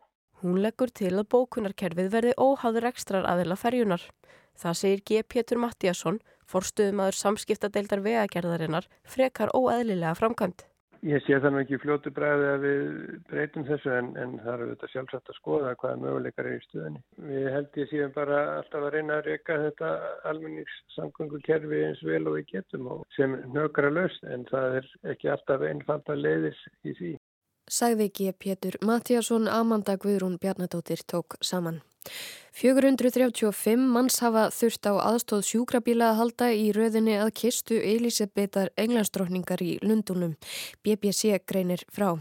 Hún 0.48 0.62
leggur 0.64 0.88
til 0.88 1.10
að 1.12 1.26
bókunarkerfið 1.34 2.06
verði 2.08 2.30
óháður 2.40 2.86
ekstrar 2.88 3.26
aðila 3.28 3.56
ferjunar. 3.60 4.06
Það 4.56 4.78
segir 4.80 5.02
G. 5.04 5.18
Pétur 5.34 5.60
Mattíasson, 5.60 6.22
forstuðumadur 6.48 7.18
samskiptadeildar 7.18 8.00
vegagerðarinnar, 8.06 8.88
frekar 9.04 9.52
óeðlilega 9.52 10.14
framkvæmt. 10.16 10.64
Ég 11.04 11.20
sé 11.26 11.36
þannig 11.44 11.66
ekki 11.66 11.82
fljótu 11.82 12.10
bræði 12.16 12.48
að 12.54 12.64
við 12.64 12.80
breytum 13.28 13.68
þessu 13.68 13.92
en, 13.98 14.08
en 14.18 14.32
það 14.40 14.54
eru 14.54 14.70
þetta 14.72 14.90
sjálfsagt 14.94 15.30
að 15.30 15.36
skoða 15.36 15.74
hvaða 15.82 16.00
möguleikar 16.06 16.48
er 16.48 16.56
í 16.56 16.64
stuðinni. 16.64 17.04
Við 17.28 17.52
held 17.54 17.78
ég 17.82 17.92
síðan 17.92 18.16
bara 18.16 18.40
alltaf 18.56 18.88
að 18.88 18.96
reyna 18.96 19.20
að 19.20 19.28
reyka 19.28 19.60
þetta 19.66 19.92
almenningssamgöngukerfi 20.32 21.84
eins 21.90 22.02
vel 22.08 22.24
og 22.24 22.40
við 22.40 22.50
getum 22.56 22.90
og 22.96 23.06
sem 23.20 23.36
nökra 23.52 23.92
löst 23.92 24.24
en 24.32 24.48
það 24.48 24.80
er 24.80 24.92
ekki 25.12 25.30
alltaf 25.36 25.68
einfalda 25.68 26.18
leiðis 26.18 26.68
í 26.82 26.96
því. 26.96 27.16
Sagði 27.68 28.08
ekki 28.08 28.32
Pétur 28.32 28.78
Mattíasson, 28.80 29.48
Amanda 29.52 29.98
Guðrún 30.00 30.38
Bjarnadóttir 30.40 31.02
tók 31.04 31.36
saman. 31.40 31.82
435 32.58 33.78
manns 33.78 34.16
hafa 34.18 34.48
þurft 34.50 34.88
á 34.90 34.98
aðstóð 34.98 35.44
sjúkrabíla 35.46 36.08
að 36.10 36.16
halda 36.18 36.46
í 36.50 36.64
röðinni 36.74 37.12
að 37.22 37.28
kistu 37.38 37.76
Elisabethar 37.78 38.72
englandsdrókningar 38.74 39.60
í 39.62 39.76
Lundunum. 39.84 40.32
BBC 40.82 41.38
greinir 41.46 41.84
frá. 41.94 42.16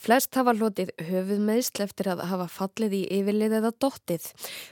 Flest 0.00 0.32
hafa 0.40 0.54
hlotið 0.56 0.94
höfuð 1.04 1.42
meðsl 1.44 1.84
eftir 1.84 2.08
að 2.14 2.22
hafa 2.30 2.46
fallið 2.54 2.94
í 2.96 3.00
yfirlið 3.18 3.58
eða 3.58 3.72
dottið. 3.84 4.30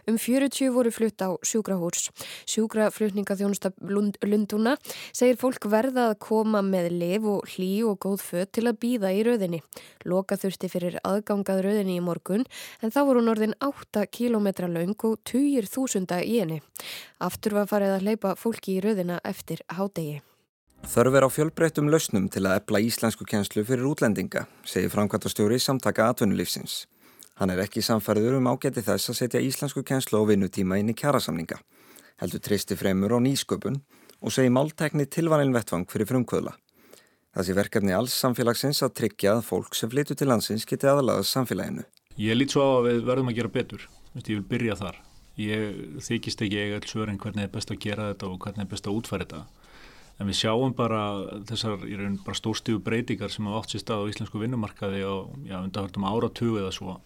Um 0.09 0.17
40 0.17 0.73
voru 0.73 0.95
flutt 0.97 1.21
á 1.21 1.37
sjúkrahúrs. 1.45 2.09
Sjúkraflutningaþjónusta 2.49 3.75
Lunduna 3.85 4.79
segir 5.13 5.37
fólk 5.37 5.69
verða 5.69 6.09
að 6.15 6.23
koma 6.25 6.65
með 6.65 6.89
lev 6.97 7.29
og 7.35 7.53
hlý 7.53 7.83
og 7.85 8.01
góð 8.07 8.25
född 8.31 8.55
til 8.57 8.65
að 8.65 8.81
býða 8.87 9.13
í 9.13 9.21
röðinni. 9.29 9.61
Loka 10.09 10.41
þurfti 10.41 10.73
fyrir 10.73 10.99
aðgangað 11.05 11.67
röðinni 11.69 12.01
í 12.01 12.03
morgun 12.09 12.49
en 12.81 12.97
þá 12.97 13.03
voru 13.13 13.29
norðin 13.29 13.59
8 13.61 14.09
km 14.09 14.49
laung 14.73 14.97
og 15.05 15.21
týjir 15.29 15.67
þúsunda 15.71 16.21
í 16.25 16.41
henni. 16.41 16.61
Aftur 17.21 17.57
var 17.59 17.71
farið 17.71 17.97
að 17.97 18.07
leipa 18.11 18.35
fólki 18.39 18.77
í 18.77 18.83
röðina 18.85 19.21
eftir 19.25 19.63
hádegi. 19.73 20.21
Þörf 20.83 21.15
er 21.15 21.27
á 21.27 21.31
fjölbreyttum 21.31 21.91
lausnum 21.93 22.25
til 22.27 22.43
að 22.43 22.59
epla 22.59 22.81
íslensku 22.83 23.23
kjenslu 23.29 23.63
fyrir 23.63 23.87
útlendinga, 23.87 24.49
segir 24.67 24.91
framkvæmtastjóri 24.91 25.61
samtaka 25.63 26.09
atvinnulífsins. 26.11 26.89
Hann 27.39 27.53
er 27.55 27.63
ekki 27.63 27.85
samfærður 27.87 28.41
um 28.41 28.51
ágæti 28.51 28.83
þess 28.83 29.13
að 29.13 29.19
setja 29.21 29.45
íslensku 29.47 29.85
kjenslu 29.87 30.19
og 30.19 30.33
vinnutíma 30.33 30.81
inn 30.83 30.91
í 30.91 30.97
kjærasamninga. 30.99 31.61
Heldur 32.19 32.43
tristi 32.43 32.77
fremur 32.79 33.15
á 33.15 33.19
nýsköpun 33.23 33.79
og 34.23 34.35
segir 34.35 34.53
máltækni 34.55 35.07
tilvanilin 35.07 35.55
vettvang 35.55 35.87
fyrir 35.91 36.11
frumkvöðla. 36.11 36.57
Það 37.33 37.47
sé 37.47 37.57
verkefni 37.57 37.95
alls 37.97 38.19
samfélagsins 38.19 38.83
að 38.85 38.95
tryggja 38.99 39.39
að 39.39 39.47
fólk 39.47 39.79
sem 39.79 39.91
flytur 39.91 40.19
til 40.19 40.29
landsins 40.29 40.67
geti 40.69 40.91
aðalaðast 40.91 41.33
samfélaginu. 41.33 41.87
Ég 42.19 42.37
lít 42.37 42.53
svo 42.53 42.67
á 42.67 42.71
að 42.83 42.89
við 42.91 43.05
verðum 43.07 43.31
að 43.31 43.39
gera 43.39 43.55
betur 43.55 43.87
ég 44.21 44.37
vil 44.37 44.47
byrja 44.53 44.77
þar. 44.81 45.01
Ég 45.41 45.77
þykist 46.05 46.43
ekki 46.45 46.59
eiga 46.61 46.79
alls 46.79 46.93
svörin 46.93 47.21
hvernig 47.21 47.47
er 47.47 47.53
best 47.53 47.71
að 47.73 47.81
gera 47.87 48.11
þetta 48.11 48.29
og 48.29 48.41
hvernig 48.45 48.67
er 48.67 48.73
best 48.73 48.89
að 48.89 48.99
útfæra 48.99 49.25
þetta. 49.25 49.45
En 50.21 50.29
við 50.29 50.39
sjáum 50.43 50.75
bara 50.77 51.01
þessar 51.49 51.87
í 51.89 51.97
raun 51.97 52.19
bara 52.23 52.37
stórstífu 52.37 52.83
breytingar 52.85 53.33
sem 53.33 53.49
hafa 53.49 53.63
átt 53.63 53.73
sér 53.73 53.83
stað 53.83 54.05
á 54.05 54.11
íslensku 54.13 54.43
vinnumarkaði 54.43 55.01
á 55.09 55.15
undarhaldum 55.63 56.05
áratug 56.07 56.61
eða 56.61 56.75
svo. 56.77 56.99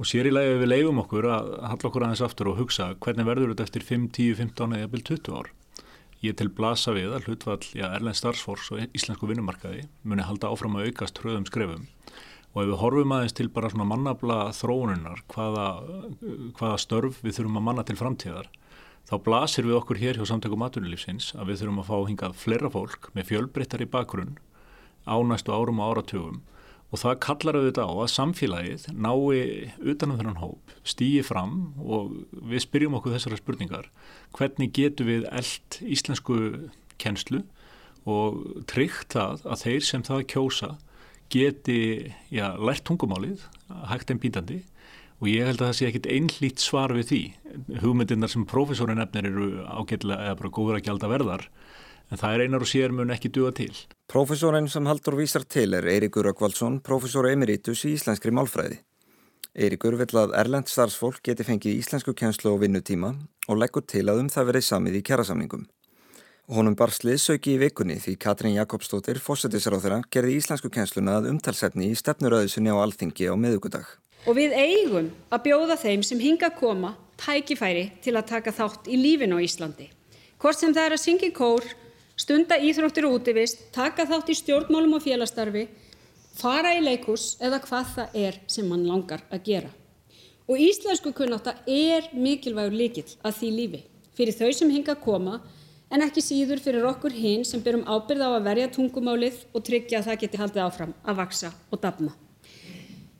Og 0.00 0.08
sér 0.08 0.30
í 0.30 0.32
lagi 0.32 0.56
við 0.62 0.72
leifum 0.72 1.02
okkur 1.04 1.28
að 1.28 1.50
halla 1.68 1.90
okkur 1.90 2.06
aðeins 2.06 2.24
aftur 2.24 2.50
og 2.50 2.62
hugsa 2.62 2.94
hvernig 3.04 3.28
verður 3.28 3.52
þetta 3.52 3.68
eftir 3.68 3.84
5, 3.92 4.08
10, 4.16 4.38
15 4.40 4.78
eða 4.78 4.92
byrj 4.94 5.04
20 5.12 5.36
ár. 5.36 5.52
Ég 6.22 6.38
til 6.38 6.48
blasa 6.54 6.94
við 6.96 7.12
að 7.12 7.28
hlutvall 7.28 7.64
Erlend 7.76 8.16
Starsfors 8.16 8.70
og 8.72 8.96
íslensku 8.96 9.28
vinnumarkaði 9.28 9.84
muni 10.06 10.24
halda 10.24 10.48
áfram 10.54 10.78
að 10.78 10.88
aukast 10.88 11.20
hröðum 11.20 11.46
skrefum 11.50 11.84
og 12.52 12.62
ef 12.62 12.68
við 12.68 12.80
horfum 12.82 13.14
aðeins 13.16 13.36
til 13.36 13.48
bara 13.52 13.70
svona 13.72 13.88
mannabla 13.88 14.38
þróuninnar 14.56 15.24
hvaða, 15.32 15.68
hvaða 16.58 16.80
störf 16.80 17.22
við 17.24 17.38
þurfum 17.38 17.60
að 17.60 17.66
manna 17.68 17.86
til 17.88 17.96
framtíðar 18.00 18.50
þá 19.08 19.18
blasir 19.24 19.66
við 19.66 19.78
okkur 19.80 20.00
hér 20.00 20.20
hjá 20.20 20.26
samtökum 20.28 20.62
maturlífsins 20.62 21.32
að 21.36 21.52
við 21.52 21.62
þurfum 21.62 21.82
að 21.82 21.90
fá 21.90 21.96
hingað 22.08 22.38
fleira 22.38 22.70
fólk 22.72 23.10
með 23.16 23.28
fjölbreyttar 23.32 23.84
í 23.84 23.90
bakgrunn 23.90 24.36
á 25.04 25.16
næstu 25.26 25.52
árum 25.52 25.80
og 25.82 25.92
áratugum. 25.92 26.40
Og 26.92 27.00
það 27.00 27.20
kallar 27.24 27.56
auðvitað 27.56 27.88
á 27.88 27.94
að 28.04 28.12
samfélagið 28.12 28.82
nái 28.92 29.72
utanum 29.80 30.18
þennan 30.18 30.42
hóp, 30.42 30.74
stýji 30.84 31.22
fram 31.24 31.72
og 31.80 32.12
við 32.36 32.64
spyrjum 32.66 32.98
okkur 32.98 33.16
þessara 33.16 33.38
spurningar. 33.40 33.88
Hvernig 34.36 34.74
getur 34.76 35.08
við 35.08 35.24
eld 35.32 35.78
íslensku 35.80 36.36
kennslu 37.00 37.42
og 38.04 38.42
tryggt 38.68 39.16
það 39.16 39.46
að 39.48 39.64
þeir 39.64 39.88
sem 39.88 40.04
það 40.04 40.26
kjósa 40.34 40.70
geti 41.30 42.12
já, 42.32 42.52
lært 42.58 42.84
tungumálið, 42.88 43.44
hægt 43.90 44.10
en 44.10 44.20
bítandi 44.22 44.62
og 45.22 45.28
ég 45.30 45.46
held 45.46 45.60
að 45.60 45.68
það 45.68 45.76
sé 45.78 45.88
ekkit 45.88 46.08
einlít 46.10 46.62
svar 46.62 46.92
við 46.96 47.06
því. 47.12 47.22
Hugmyndirnar 47.82 48.30
sem 48.32 48.46
profesorinn 48.48 49.02
efnir 49.04 49.28
eru 49.30 49.48
ágætilega 49.70 50.32
eða 50.32 50.38
bara 50.40 50.54
góður 50.56 50.78
að 50.80 50.86
gælda 50.88 51.10
verðar 51.12 51.44
en 52.12 52.20
það 52.20 52.34
er 52.34 52.44
einar 52.44 52.64
og 52.64 52.68
sér 52.68 52.92
mun 52.92 53.12
ekki 53.14 53.30
duga 53.32 53.52
til. 53.56 53.72
Profesorinn 54.10 54.68
sem 54.68 54.88
Haldur 54.90 55.16
vísar 55.16 55.46
til 55.48 55.72
er 55.78 55.86
Eirikur 55.88 56.28
Akvaldsson, 56.28 56.80
profesor 56.84 57.30
emeritus 57.30 57.86
í 57.88 57.94
íslenskri 57.96 58.34
málfræði. 58.34 58.82
Eirikur 59.52 59.96
vill 60.00 60.16
að 60.16 60.34
Erlend 60.40 60.68
starfsfólk 60.68 61.22
geti 61.24 61.46
fengið 61.46 61.78
íslensku 61.78 62.14
kjenslu 62.16 62.54
og 62.54 62.62
vinnutíma 62.64 63.14
og 63.48 63.58
leggur 63.60 63.84
til 63.84 64.06
að 64.08 64.24
um 64.24 64.32
það 64.32 64.50
verið 64.50 64.68
samið 64.68 64.98
í 64.98 65.04
kjærasamningum. 65.08 65.66
Honum 66.50 66.74
bar 66.74 66.90
sliðsauki 66.90 67.52
í 67.54 67.58
vikunni 67.60 68.00
því 68.02 68.16
Katrín 68.18 68.56
Jakobsdóttir, 68.56 69.20
fósettisráþurra, 69.22 70.00
gerði 70.10 70.40
íslensku 70.40 70.66
kjensluna 70.74 71.20
að 71.20 71.28
umtalsetni 71.30 71.86
í 71.92 71.94
stefnuröðusinni 71.94 72.72
á 72.74 72.82
Alþingi 72.82 73.28
á 73.30 73.38
miðugudag. 73.38 73.86
Og 74.26 74.34
við 74.34 74.56
eigum 74.58 75.12
að 75.30 75.44
bjóða 75.44 75.76
þeim 75.78 76.02
sem 76.02 76.18
hinga 76.18 76.50
koma 76.58 76.96
tækifæri 77.22 77.84
til 78.02 78.16
að 78.18 78.26
taka 78.32 78.54
þátt 78.56 78.90
í 78.90 78.98
lífin 78.98 79.36
á 79.36 79.38
Íslandi. 79.38 79.86
Hvort 80.42 80.58
sem 80.58 80.74
það 80.74 80.88
er 80.88 80.96
að 80.96 81.02
syngja 81.04 81.30
kór, 81.38 81.70
stunda 82.18 82.58
íþróttir 82.58 83.06
og 83.06 83.20
útivist, 83.20 83.62
taka 83.70 84.08
þátt 84.10 84.34
í 84.34 84.38
stjórnmálum 84.42 84.98
og 84.98 85.06
félastarfi, 85.06 85.68
fara 86.34 86.74
í 86.74 86.82
leikús 86.82 87.36
eða 87.38 87.62
hvað 87.62 87.96
það 88.00 88.20
er 88.26 88.42
sem 88.50 88.66
mann 88.66 88.88
langar 88.90 89.22
að 89.30 89.46
gera. 89.46 89.70
Og 90.50 90.58
íslensku 90.58 91.14
kunnáta 91.14 91.54
er 91.70 92.10
mikilvægur 92.10 92.74
líkil 92.74 93.10
að 93.22 93.38
því 93.38 93.56
lífi 93.60 93.84
fyrir 94.12 94.34
þau 94.36 94.50
sem 94.52 94.70
hinga 94.74 94.98
koma 95.00 95.38
en 95.92 96.04
ekki 96.06 96.24
síður 96.24 96.60
fyrir 96.64 96.86
okkur 96.88 97.12
hinn 97.14 97.44
sem 97.44 97.62
byrjum 97.62 97.84
ábyrð 97.84 98.24
á 98.24 98.30
að 98.32 98.46
verja 98.48 98.68
tungumálið 98.72 99.42
og 99.52 99.64
tryggja 99.66 100.00
að 100.00 100.08
það 100.08 100.20
geti 100.22 100.40
haldið 100.40 100.64
áfram 100.64 100.94
að 101.04 101.18
vaksa 101.20 101.52
og 101.70 101.82
dafna. 101.82 102.14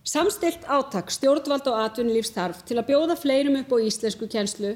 Samstilt 0.02 0.64
átak 0.66 1.12
stjórnvald 1.14 1.68
og 1.70 1.78
atvinnulífs 1.84 2.32
þarf 2.34 2.64
til 2.66 2.80
að 2.80 2.88
bjóða 2.88 3.18
fleirum 3.20 3.60
upp 3.60 3.70
á 3.70 3.76
íslensku 3.86 4.26
kjenslu 4.26 4.72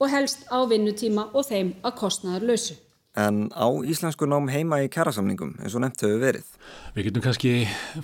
og 0.00 0.08
helst 0.08 0.46
á 0.48 0.64
vinnutíma 0.70 1.26
og 1.34 1.44
þeim 1.50 1.74
að 1.84 1.98
kostnaðar 2.00 2.46
lausu. 2.48 2.78
En 3.18 3.50
á 3.50 3.66
íslensku 3.84 4.24
nám 4.30 4.48
heima 4.48 4.80
í 4.80 4.88
kærasamningum 4.88 5.56
eins 5.60 5.74
og 5.74 5.82
nefnt 5.82 6.06
hefur 6.06 6.22
verið? 6.22 6.50
Við 6.94 7.10
getum 7.10 7.24
kannski 7.26 7.52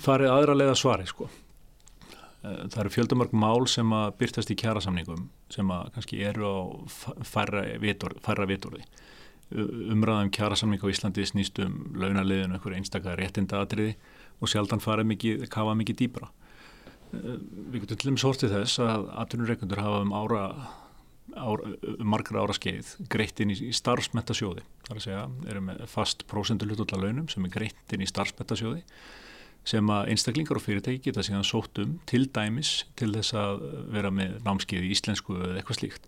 farið 0.03 0.33
aðralega 0.35 0.75
svari 0.77 1.07
sko. 1.07 1.29
Eh, 2.43 2.67
það 2.67 2.81
eru 2.83 2.93
fjöldamörg 2.93 3.33
mál 3.33 3.65
sem 3.71 3.93
að 3.95 4.11
byrtast 4.19 4.51
í 4.51 4.59
kærasamningum 4.59 5.29
sem 5.49 5.71
að 5.73 5.93
kannski 5.95 6.21
eru 6.27 6.51
á 6.51 6.57
færra 7.25 8.45
vitorði 8.45 8.83
umræðum 9.51 10.31
kjærasamling 10.35 10.81
á 10.83 10.91
Íslandi 10.91 11.23
snýst 11.27 11.59
um 11.63 11.77
launaliðinu 11.95 12.57
einhver 12.57 12.75
einstaklega 12.75 13.15
réttinda 13.19 13.61
atriði 13.63 13.95
og 14.41 14.51
sjaldan 14.51 14.83
farið 14.83 15.07
mikið, 15.13 15.45
kafa 15.53 15.75
mikið 15.77 15.99
dýbra. 16.01 16.27
Eh, 17.15 17.37
við 17.71 17.85
getum 17.85 18.01
til 18.01 18.11
dæmis 18.11 18.25
hortið 18.27 18.57
þess 18.57 18.81
að 18.83 19.07
atvinnureikundur 19.23 19.83
hafa 19.83 20.01
um 20.03 20.11
ára, 20.17 20.41
ára 21.37 21.71
um 21.93 22.11
margra 22.11 22.43
ára 22.43 22.57
skeið 22.57 22.95
greitt 23.13 23.39
inn 23.39 23.55
í 23.55 23.71
starfsmettasjóði. 23.75 24.65
Það 24.87 24.91
er 24.91 24.99
að 24.99 25.07
segja, 25.07 25.23
erum 25.53 25.71
með 25.71 25.85
fast 25.93 26.27
prósendulutulla 26.27 27.07
launum 27.07 27.31
sem 27.31 27.47
er 27.47 27.55
greitt 27.55 27.95
inn 27.95 28.03
í 28.03 28.11
starfsmettasjóði 28.11 28.83
sem 29.67 29.89
að 29.91 30.13
einstaklingar 30.13 30.59
og 30.59 30.63
fyrirtæki 30.63 31.09
geta 31.09 31.23
síðan 31.25 31.47
sótt 31.47 31.79
um 31.83 31.97
til 32.07 32.27
dæmis 32.31 32.85
til 32.99 33.09
þess 33.15 33.35
að 33.35 33.65
vera 33.91 34.11
með 34.15 34.37
námskeið 34.45 34.85
í 34.87 34.93
íslensku 34.95 35.35
eða 35.35 35.57
eitthvað 35.59 35.79
slíkt. 35.81 36.07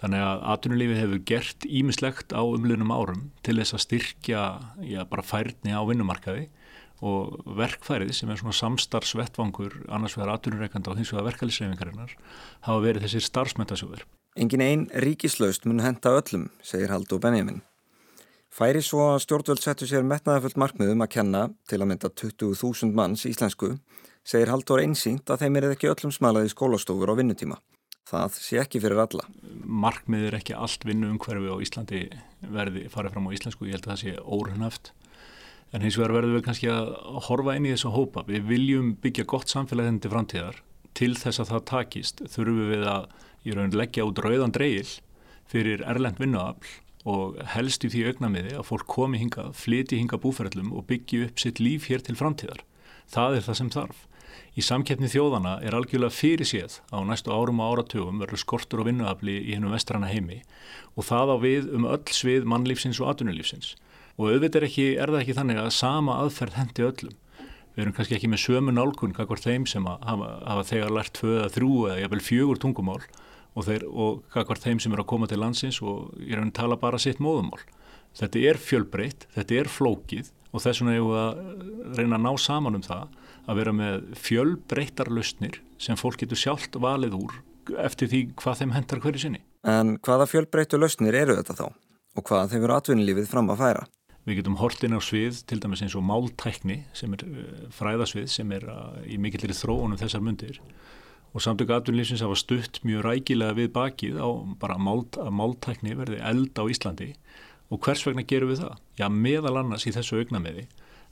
Þannig 0.00 0.22
að 0.24 0.44
atvinnulífið 0.54 1.00
hefur 1.02 1.22
gert 1.28 1.66
ímislegt 1.68 2.32
á 2.32 2.40
umlunum 2.40 2.92
árum 2.94 3.26
til 3.44 3.58
þess 3.60 3.76
að 3.76 3.84
styrkja 3.84 4.44
já, 4.80 5.02
bara 5.10 5.24
færni 5.26 5.76
á 5.76 5.84
vinnumarkaði 5.84 6.46
og 7.04 7.40
verkfærið 7.56 8.12
sem 8.16 8.30
er 8.32 8.40
svona 8.40 8.56
samstarfsvettvangur 8.56 9.76
annars 9.92 10.16
vegar 10.16 10.34
atvinnureikanda 10.34 10.92
og 10.92 11.00
hins 11.00 11.12
vegar 11.12 11.30
verkefælisreifingarinnar 11.30 12.14
hafa 12.66 12.84
verið 12.84 13.06
þessir 13.06 13.26
starfsmyndasjóður. 13.28 14.04
Engin 14.40 14.64
einn 14.64 14.86
ríkislaust 15.04 15.66
mun 15.68 15.82
henda 15.84 16.12
öllum, 16.16 16.48
segir 16.64 16.92
Haldur 16.92 17.20
Benjamin. 17.20 17.60
Færi 18.50 18.82
svo 18.82 19.04
að 19.12 19.24
stjórnvöld 19.24 19.62
settu 19.62 19.86
sér 19.86 20.06
metnaðafullt 20.06 20.58
markmiðum 20.60 21.04
að 21.04 21.12
kenna 21.16 21.42
til 21.70 21.80
að 21.80 21.90
mynda 21.92 22.10
20.000 22.10 22.96
manns 22.96 23.26
íslensku, 23.28 23.76
segir 24.26 24.50
Haldur 24.50 24.82
einsýnt 24.82 25.30
að 25.30 25.44
þeim 25.44 25.60
er 25.60 25.68
ekki 25.70 25.92
öllum 25.92 26.14
smalaði 26.14 26.50
skólastofur 26.52 27.12
á 27.12 27.18
vinnutíma. 27.20 27.60
Það 28.10 28.38
sé 28.42 28.58
ekki 28.58 28.80
fyrir 28.82 28.98
alla. 29.04 29.26
Markmið 29.62 30.24
er 30.26 30.36
ekki 30.40 30.56
allt 30.58 30.82
vinnu 30.86 31.12
umhverfi 31.12 31.46
á 31.46 31.62
Íslandi 31.62 32.00
verði 32.50 32.88
farið 32.90 33.14
fram 33.14 33.28
á 33.30 33.34
íslensku, 33.36 33.68
ég 33.68 33.76
held 33.76 33.86
að 33.86 33.92
það 33.92 34.00
sé 34.02 34.14
órunhaft. 34.24 34.90
En 35.70 35.84
hins 35.86 35.98
vegar 36.00 36.16
verðum 36.16 36.40
við 36.40 36.44
kannski 36.48 36.70
að 36.72 36.90
horfa 37.28 37.54
inn 37.54 37.68
í 37.68 37.74
þessu 37.76 37.92
hópa. 37.94 38.24
Við 38.26 38.48
viljum 38.50 38.88
byggja 38.98 39.28
gott 39.30 39.52
samfélag 39.52 39.86
henni 39.86 40.02
til 40.02 40.10
framtíðar. 40.10 40.58
Til 40.98 41.12
þess 41.14 41.44
að 41.44 41.52
það 41.52 41.66
takist 41.70 42.22
þurfum 42.34 42.72
við 42.72 42.86
að 42.90 43.06
í 43.46 43.54
raun 43.54 43.78
leggja 43.78 44.06
út 44.08 44.18
rauðan 44.24 44.56
dreigil 44.56 44.88
fyrir 45.50 45.84
erlend 45.86 46.18
vinnuafl 46.18 46.74
og 47.10 47.38
helst 47.54 47.86
í 47.86 47.92
því 47.92 48.02
augnamiði 48.10 48.58
að 48.58 48.66
fólk 48.68 48.90
komi 48.90 49.20
hinga, 49.22 49.46
flyti 49.56 50.00
hinga 50.02 50.18
búferðlum 50.20 50.74
og 50.76 50.88
byggja 50.90 51.28
upp 51.28 51.40
sitt 51.40 51.62
líf 51.62 51.86
hér 51.88 52.02
til 52.04 52.18
framtíðar. 52.18 52.64
Það 53.10 53.38
er 53.38 53.46
það 53.46 53.60
sem 53.60 53.70
þarf. 53.72 54.02
Í 54.58 54.64
samkeppni 54.66 55.08
þjóðana 55.10 55.58
er 55.64 55.76
algjörlega 55.78 56.12
fyrir 56.14 56.48
séð 56.48 56.80
á 56.90 56.98
næstu 57.06 57.30
árum 57.30 57.62
og 57.62 57.76
áratugum 57.76 58.18
verður 58.22 58.42
skortur 58.42 58.82
og 58.82 58.88
vinnuafli 58.90 59.36
í 59.40 59.54
hennum 59.54 59.74
vestrana 59.74 60.10
heimi 60.10 60.40
og 60.96 61.06
það 61.06 61.32
á 61.32 61.36
við 61.44 61.70
um 61.78 61.86
öll 61.86 62.14
svið 62.14 62.48
mannlífsins 62.50 63.00
og 63.00 63.12
atvinnulífsins. 63.12 63.76
Og 64.18 64.34
auðvitað 64.34 64.60
er, 64.60 64.66
ekki, 64.68 64.86
er 65.00 65.12
það 65.12 65.22
ekki 65.22 65.36
þannig 65.38 65.60
að 65.62 65.70
sama 65.78 66.18
aðferð 66.24 66.58
hendi 66.58 66.86
öllum. 66.88 67.16
Við 67.76 67.84
erum 67.84 67.94
kannski 67.96 68.16
ekki 68.18 68.28
með 68.28 68.42
sömu 68.42 68.74
nálgun 68.74 69.14
kakvar 69.16 69.40
þeim 69.40 69.64
sem 69.70 69.86
hafa, 69.86 70.30
hafa 70.44 70.66
þegar 70.72 70.96
lært 70.96 71.14
tvö 71.16 71.36
eða 71.38 71.52
þrjú 71.54 71.74
eða 71.86 72.00
jafnvel 72.02 72.24
fjögur 72.26 72.60
tungumál 72.60 72.98
og, 73.54 73.62
þeir, 73.68 73.86
og 73.86 74.20
kakvar 74.34 74.60
þeim 74.60 74.82
sem 74.82 74.92
eru 74.92 75.04
að 75.06 75.10
koma 75.14 75.30
til 75.30 75.38
landsins 75.40 75.78
og 75.80 76.10
er 76.26 76.42
að 76.42 76.52
tala 76.58 76.78
bara 76.80 77.00
sitt 77.00 77.22
móðumál. 77.22 77.62
Þetta 78.18 78.42
er 78.50 78.58
fjölbreytt, 78.58 79.28
þetta 79.36 79.60
er 79.62 79.70
flókið 79.70 80.32
og 80.50 80.64
þess 80.64 80.82
vegna 80.82 80.96
hefur 80.96 81.12
við 81.14 81.20
að 81.22 81.98
reyna 82.00 82.18
að 82.18 82.24
ná 82.26 82.32
saman 82.42 82.78
um 82.80 82.84
það 82.84 83.18
að 83.48 83.60
vera 83.62 83.74
með 83.76 84.10
fjölbreyttar 84.20 85.10
lausnir 85.12 85.60
sem 85.80 85.98
fólk 85.98 86.20
getur 86.20 86.40
sjálft 86.40 86.76
valið 86.80 87.16
úr 87.20 87.38
eftir 87.78 88.10
því 88.10 88.20
hvað 88.40 88.60
þeim 88.60 88.74
hendar 88.74 89.00
hverju 89.04 89.22
sinni. 89.22 89.40
En 89.68 89.96
hvaða 90.02 90.26
fjölbreyttu 90.30 90.80
lausnir 90.80 91.16
eru 91.16 91.36
þetta 91.38 91.56
þá? 91.60 91.66
Og 92.18 92.26
hvað 92.26 92.54
hefur 92.56 92.74
atvinnilífið 92.74 93.28
fram 93.30 93.52
að 93.52 93.60
færa? 93.62 93.84
Við 94.28 94.40
getum 94.40 94.58
hortin 94.60 94.96
á 94.96 95.00
svið, 95.00 95.42
til 95.48 95.60
dæmis 95.62 95.82
eins 95.84 95.96
og 95.96 96.04
máltækni 96.04 96.82
sem 96.96 97.12
er 97.16 97.22
eh, 97.24 97.68
fræðasvið 97.72 98.26
sem 98.32 98.50
er 98.52 98.66
eh, 98.68 98.98
í 99.14 99.20
mikillir 99.22 99.56
þróunum 99.56 100.00
þessar 100.00 100.24
mundir 100.24 100.60
og 101.30 101.44
samtöku 101.44 101.72
atvinnilífsins 101.76 102.24
hafa 102.24 102.36
stutt 102.38 102.80
mjög 102.82 103.04
rækilega 103.06 103.56
við 103.56 103.70
bakið 103.76 104.18
á 104.18 104.28
bara 104.60 104.76
mált, 104.82 105.16
að 105.16 105.30
máltækni 105.38 105.94
verði 105.98 106.18
eld 106.26 106.58
á 106.58 106.64
Íslandi 106.66 107.12
og 107.70 107.80
hvers 107.86 108.02
vegna 108.06 108.26
gerum 108.26 108.50
við 108.50 108.64
það? 108.64 108.80
Já, 108.98 109.06
meðal 109.08 109.56
annars 109.62 109.86
í 109.86 109.94
þessu 109.94 110.18
augnameði 110.20 110.66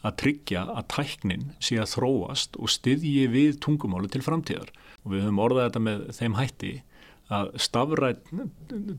að 0.07 0.19
tryggja 0.23 0.65
að 0.73 0.85
tæknin 0.95 1.49
sé 1.63 1.79
að 1.83 1.95
þróast 1.97 2.59
og 2.61 2.71
styðji 2.73 3.25
við 3.33 3.59
tungumáli 3.65 4.11
til 4.13 4.23
framtíðar. 4.25 4.71
Og 5.05 5.15
við 5.15 5.25
höfum 5.27 5.43
orðað 5.43 5.69
þetta 5.69 5.85
með 5.87 6.05
þeim 6.19 6.37
hætti 6.39 6.75
að 7.29 7.51
stafrætt 7.61 8.31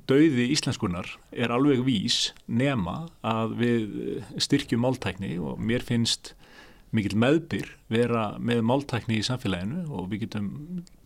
dauði 0.09 0.49
íslenskunar 0.53 1.07
er 1.33 1.53
alveg 1.53 1.81
vís 1.87 2.29
nema 2.45 3.07
að 3.25 3.55
við 3.57 3.95
styrkjum 4.45 4.83
máltækni 4.85 5.39
og 5.41 5.57
mér 5.57 5.85
finnst 5.85 6.35
mikil 6.93 7.17
meðbyr 7.21 7.71
vera 7.89 8.35
með 8.41 8.61
máltækni 8.69 9.17
í 9.17 9.25
samfélaginu 9.25 9.87
og 9.89 10.11
við 10.11 10.25
getum 10.25 10.51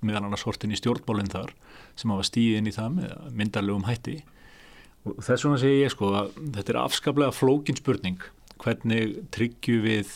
meðal 0.03 0.25
annars 0.25 0.43
hortin 0.47 0.75
í 0.75 0.79
stjórnmálinn 0.79 1.31
þar 1.31 1.55
sem 1.99 2.11
hafa 2.11 2.27
stíðin 2.27 2.67
í 2.67 2.75
það 2.75 2.99
með 2.99 3.17
myndarlegum 3.39 3.87
hætti 3.87 4.21
Og 5.03 5.17
þess 5.19 5.43
vegna 5.43 5.59
segir 5.59 5.81
ég 5.81 5.91
sko 5.91 6.13
að 6.15 6.29
þetta 6.55 6.71
er 6.71 6.79
afskaplega 6.79 7.35
flókin 7.35 7.75
spurning 7.79 8.21
hvernig 8.63 9.17
tryggju 9.35 9.81
við 9.83 10.15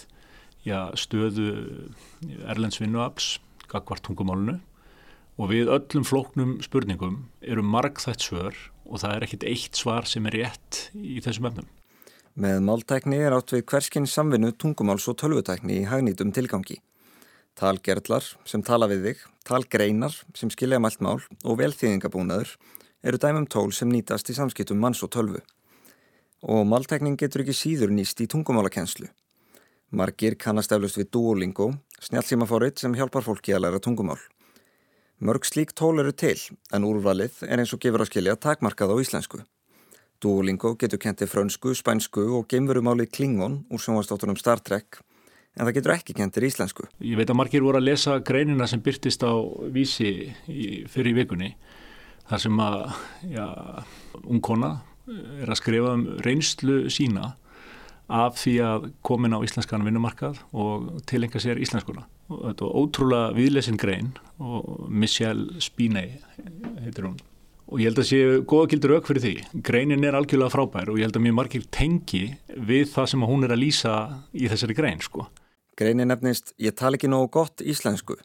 já, 0.68 0.88
stöðu 1.00 1.52
erlendsvinnuafls 2.48 3.38
gagvart 3.68 4.06
tungumálunu 4.08 4.58
og 5.38 5.52
við 5.52 5.70
öllum 5.72 6.06
flóknum 6.08 6.58
spurningum 6.66 7.26
eru 7.46 7.64
margþætt 7.64 8.24
svör 8.26 8.56
og 8.88 9.02
það 9.04 9.16
er 9.16 9.26
ekkit 9.28 9.48
eitt 9.52 9.80
svar 9.80 10.08
sem 10.10 10.26
er 10.30 10.40
rétt 10.42 10.88
í 10.96 11.20
þessum 11.24 11.50
efnum. 11.52 11.68
Með 12.38 12.62
máltækni 12.66 13.18
er 13.18 13.34
átt 13.34 13.54
við 13.54 13.66
hverskinn 13.70 14.08
samvinnu 14.10 14.52
tungumáls 14.62 15.08
og 15.10 15.18
tölvutækni 15.22 15.82
í 15.82 15.88
hagnýtum 15.90 16.34
tilgangi. 16.36 16.80
Talgerðlar 17.58 18.26
sem 18.46 18.62
tala 18.62 18.86
við 18.90 19.08
þig, 19.08 19.22
talgreinar 19.48 20.14
sem 20.38 20.52
skilja 20.54 20.78
mælt 20.82 21.02
mál 21.02 21.18
og 21.18 21.58
velþýðingabúnaður 21.58 22.54
eru 23.02 23.22
dæmum 23.22 23.48
tól 23.50 23.72
sem 23.74 23.90
nýtast 23.90 24.30
í 24.30 24.38
samskiptum 24.38 24.78
manns 24.82 25.02
og 25.06 25.14
tölvu. 25.16 25.42
Og 26.46 26.68
máltækning 26.70 27.18
getur 27.18 27.42
ekki 27.42 27.56
síður 27.58 27.90
nýst 27.90 28.20
í 28.22 28.28
tungumálakenslu. 28.30 29.08
Margir 29.90 30.36
kannast 30.38 30.74
eflust 30.76 31.00
við 31.00 31.08
Duolingo, 31.16 31.72
snjálfsímafórið 32.04 32.84
sem 32.84 32.94
hjálpar 32.94 33.24
fólki 33.26 33.56
að 33.56 33.64
læra 33.64 33.80
tungumál. 33.82 34.20
Mörg 35.18 35.48
slík 35.50 35.72
tól 35.74 35.98
eru 35.98 36.12
til, 36.14 36.38
en 36.70 36.86
úrvalið 36.86 37.40
er 37.48 37.58
eins 37.64 37.74
og 37.74 37.82
gefur 37.82 38.04
að 38.04 38.12
skilja 38.12 38.36
takmarkað 38.38 38.94
á 38.94 38.96
íslensku. 39.02 39.40
Duolingo 40.22 40.76
getur 40.78 41.02
kentið 41.02 41.32
frönsku, 41.32 41.74
spænsku 41.74 42.28
og 42.38 42.46
geimverumálið 42.52 43.10
Klingon 43.16 43.64
úr 43.74 43.82
sjónvastáttunum 43.82 44.38
Star 44.38 44.62
Trek, 44.62 45.00
en 45.58 45.66
það 45.66 45.74
getur 45.80 45.96
ekki 45.96 46.18
kentir 46.20 46.46
íslensku. 46.46 46.86
Ég 47.02 47.18
veit 47.18 47.34
að 47.34 47.40
margir 47.40 47.66
voru 47.66 47.82
að 47.82 47.88
lesa 47.90 48.20
greinina 48.22 48.68
sem 48.70 48.84
byrtist 48.84 49.26
á 49.26 49.34
vísi 49.74 50.12
fyrir 50.94 51.18
vikunni, 51.18 51.56
þar 52.30 52.46
sem 52.46 52.62
að 52.62 52.86
ja, 53.34 53.48
ungkona 54.22 54.76
er 55.08 55.50
að 55.50 55.60
skrifa 55.60 55.94
um 55.96 56.06
reynslu 56.26 56.88
sína 56.94 57.36
af 58.08 58.38
því 58.40 58.54
að 58.64 58.86
komin 59.06 59.36
á 59.36 59.44
íslenskan 59.44 59.84
vinnumarkað 59.84 60.40
og 60.56 61.02
tilenga 61.10 61.42
sér 61.44 61.60
íslenskuna. 61.60 62.06
Og 62.32 62.44
þetta 62.50 62.68
var 62.68 62.78
ótrúlega 62.82 63.34
viðlesin 63.36 63.80
grein 63.80 64.14
og 64.40 64.88
Michelle 64.88 65.62
Spiney 65.64 66.20
heitir 66.84 67.10
hún. 67.10 67.18
Og 67.68 67.82
ég 67.84 67.90
held 67.90 68.00
að 68.00 68.08
séu 68.08 68.38
góða 68.48 68.70
gildur 68.72 68.96
auk 68.96 69.10
fyrir 69.10 69.24
því. 69.26 69.34
Greinin 69.68 70.08
er 70.08 70.16
algjörlega 70.16 70.54
frábær 70.54 70.92
og 70.92 71.02
ég 71.02 71.10
held 71.10 71.20
að 71.20 71.26
mjög 71.26 71.36
margir 71.42 71.68
tengi 71.68 72.24
við 72.56 72.88
það 72.94 73.12
sem 73.12 73.28
hún 73.28 73.44
er 73.44 73.56
að 73.56 73.64
lýsa 73.66 73.98
í 74.32 74.48
þessari 74.48 74.78
grein 74.78 75.04
sko. 75.04 75.28
Greinin 75.78 76.08
nefnist 76.10 76.56
Ég 76.64 76.76
tala 76.80 76.96
ekki 76.96 77.12
nógu 77.12 77.28
gott 77.36 77.62
íslensku. 77.62 78.16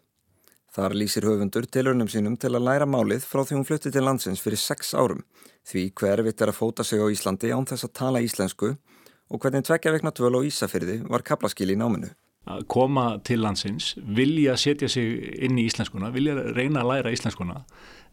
Þar 0.72 0.94
lýsir 0.96 1.26
höfundur 1.28 1.66
tilurnum 1.68 2.08
sínum 2.08 2.38
til 2.40 2.54
að 2.54 2.64
læra 2.64 2.86
málið 2.88 3.26
frá 3.28 3.42
því 3.44 3.58
hún 3.58 3.66
flutti 3.68 3.90
til 3.92 4.06
landsins 4.06 4.40
fyrir 4.40 4.56
sex 4.56 4.94
árum. 4.96 5.20
Því 5.68 5.82
hver 6.00 6.22
vitt 6.24 6.40
er 6.40 6.48
að 6.48 6.56
fóta 6.56 6.86
sig 6.86 7.02
á 7.02 7.12
Íslandi 7.12 7.50
án 7.52 7.68
þess 7.68 7.84
að 7.84 7.92
tala 7.98 8.22
íslensku 8.24 8.70
og 8.72 9.42
hvernig 9.42 9.66
tvekja 9.68 9.92
vekna 9.92 10.14
tvöl 10.16 10.40
á 10.40 10.48
Ísafyrði 10.48 11.02
var 11.12 11.26
kaplaskil 11.28 11.68
í 11.74 11.76
náminu. 11.76 12.08
Að 12.48 12.64
koma 12.72 13.04
til 13.20 13.42
landsins, 13.44 13.92
vilja 14.00 14.56
setja 14.56 14.88
sig 14.90 15.12
inn 15.44 15.60
í 15.60 15.68
íslenskuna, 15.68 16.08
vilja 16.10 16.40
reyna 16.56 16.80
að 16.80 16.88
læra 16.88 17.12
íslenskuna 17.14 17.60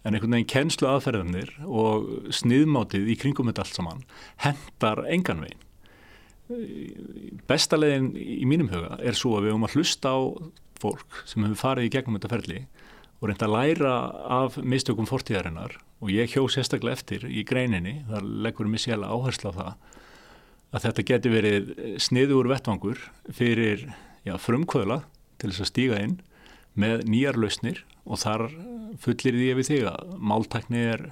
en 0.04 0.14
einhvern 0.14 0.36
veginn 0.36 0.52
kennslu 0.52 0.92
aðferðanir 0.92 1.56
og 1.64 2.30
sniðmátið 2.36 3.08
í 3.08 3.18
kringum 3.24 3.50
þetta 3.50 3.66
allt 3.66 3.80
saman 3.80 4.08
hendar 4.44 5.06
engan 5.08 5.48
veginn. 5.48 5.66
Besta 7.48 7.80
leiðin 7.80 8.12
í 8.20 8.46
mínum 8.50 8.72
huga 8.72 8.98
er 9.00 9.16
svo 9.16 9.38
að 9.38 9.48
við 9.48 9.54
höfum 9.54 9.68
að 9.70 9.76
hlusta 9.78 10.12
á 10.12 10.20
fólk 10.82 11.22
sem 11.30 11.46
hefur 11.46 11.62
farið 11.64 11.90
í 11.90 11.94
gegnum 11.94 12.18
þetta 12.18 12.34
ferli 12.34 12.64
og 13.20 13.28
reynda 13.28 13.48
að 13.50 13.56
læra 13.56 13.94
af 14.40 14.58
mistökum 14.64 15.10
fortíðarinnar 15.10 15.78
og 16.00 16.12
ég 16.14 16.32
hjó 16.32 16.46
sérstaklega 16.48 16.96
eftir 16.96 17.26
í 17.28 17.44
greininni, 17.48 18.04
þar 18.08 18.28
leggur 18.46 18.70
mér 18.72 18.84
sjálf 18.86 19.10
áherslu 19.10 19.52
á 19.52 19.58
það 19.60 19.74
að 20.70 20.86
þetta 20.86 21.08
geti 21.12 21.34
verið 21.34 21.72
sniður 22.00 22.50
vettvangur 22.52 23.02
fyrir 23.34 23.88
já, 24.24 24.36
frumkvöla 24.38 25.02
til 25.42 25.52
þess 25.52 25.66
að 25.66 25.72
stíga 25.72 26.02
inn 26.06 26.20
með 26.80 27.06
nýjar 27.10 27.40
lausnir 27.40 27.84
og 28.06 28.22
þar 28.22 28.48
fullir 29.02 29.38
því 29.38 29.48
ef 29.52 29.60
við 29.60 29.72
þig 29.72 29.88
að 29.92 30.14
máltækni 30.32 30.84
er 30.94 31.08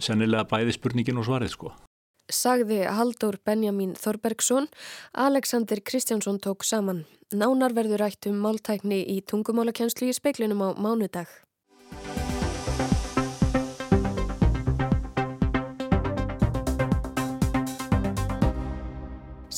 sennilega 0.00 0.48
bæði 0.48 0.74
spurningin 0.76 1.20
og 1.20 1.28
svarið 1.28 1.52
sko. 1.52 1.74
Sagði 2.26 2.80
Haldur 2.90 3.36
Benjamin 3.46 3.92
Þorbergsson, 3.94 4.66
Alexander 5.14 5.78
Kristjánsson 5.78 6.40
tók 6.42 6.64
saman. 6.66 7.04
Nánar 7.30 7.70
verður 7.74 8.02
rætt 8.02 8.26
um 8.26 8.40
máltækni 8.42 8.98
í 9.14 9.20
tungumálakenslu 9.22 10.10
í 10.10 10.14
speiklinum 10.14 10.64
á 10.66 10.68
mánudag. 10.74 11.30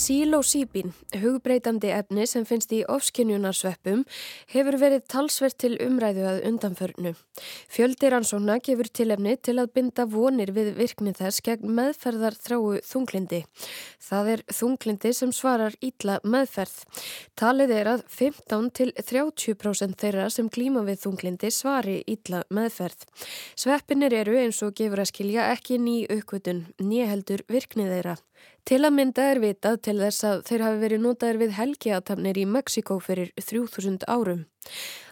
Sílósíbín, 0.09 0.94
hugbreytandi 1.21 1.90
efni 1.92 2.25
sem 2.25 2.47
finnst 2.49 2.71
í 2.73 2.79
ofskynjunarsveppum, 2.88 4.07
hefur 4.49 4.77
verið 4.81 5.03
talsvert 5.12 5.59
til 5.61 5.75
umræðu 5.85 6.23
að 6.31 6.38
undanförnu. 6.49 7.11
Fjöldir 7.68 8.16
ansóna 8.16 8.57
gefur 8.64 8.88
tilefni 8.88 9.35
til 9.37 9.59
að 9.61 9.75
binda 9.77 10.07
vonir 10.09 10.55
við 10.57 10.71
virkni 10.79 11.12
þess 11.18 11.44
gegn 11.44 11.75
meðferðar 11.77 12.38
þráu 12.40 12.79
þunglindi. 12.88 13.42
Það 14.09 14.31
er 14.33 14.44
þunglindi 14.61 15.12
sem 15.18 15.35
svarar 15.37 15.77
ítla 15.85 16.16
meðferð. 16.25 16.79
Talið 17.37 17.75
er 17.77 17.92
að 17.92 18.07
15 18.09 18.71
til 18.81 18.94
30% 19.03 20.01
þeirra 20.01 20.31
sem 20.33 20.49
klíma 20.49 20.87
við 20.88 21.03
þunglindi 21.05 21.53
svari 21.53 21.99
ítla 22.09 22.47
meðferð. 22.49 23.05
Sveppinir 23.61 24.16
eru 24.23 24.40
eins 24.40 24.64
og 24.64 24.73
gefur 24.81 25.05
að 25.05 25.12
skilja 25.12 25.51
ekki 25.53 25.77
ný 25.77 25.99
aukvötun, 26.09 26.64
nýheldur 26.81 27.44
virkni 27.53 27.90
þeirra. 27.92 28.16
Til 28.68 28.83
að 28.85 28.92
mynda 28.98 29.24
er 29.33 29.38
vitað 29.40 29.78
til 29.87 29.94
þess 29.96 30.24
að 30.28 30.40
þeir 30.44 30.62
hafi 30.66 30.81
verið 30.83 30.98
notaðir 31.00 31.38
við 31.40 31.52
helgiatafnir 31.57 32.37
í 32.37 32.42
Mexiko 32.52 32.98
fyrir 33.00 33.31
3000 33.40 34.04
árum. 34.04 34.42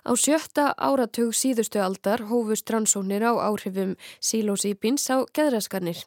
Á 0.05 0.13
sjötta 0.13 0.67
áratug 0.77 1.33
síðustu 1.33 1.81
aldar 1.81 2.27
hófust 2.29 2.69
rannsóknir 2.69 3.25
á 3.25 3.33
áhrifum 3.33 3.95
sílósípins 4.21 5.09
á 5.09 5.25
geðraskanir. 5.33 6.03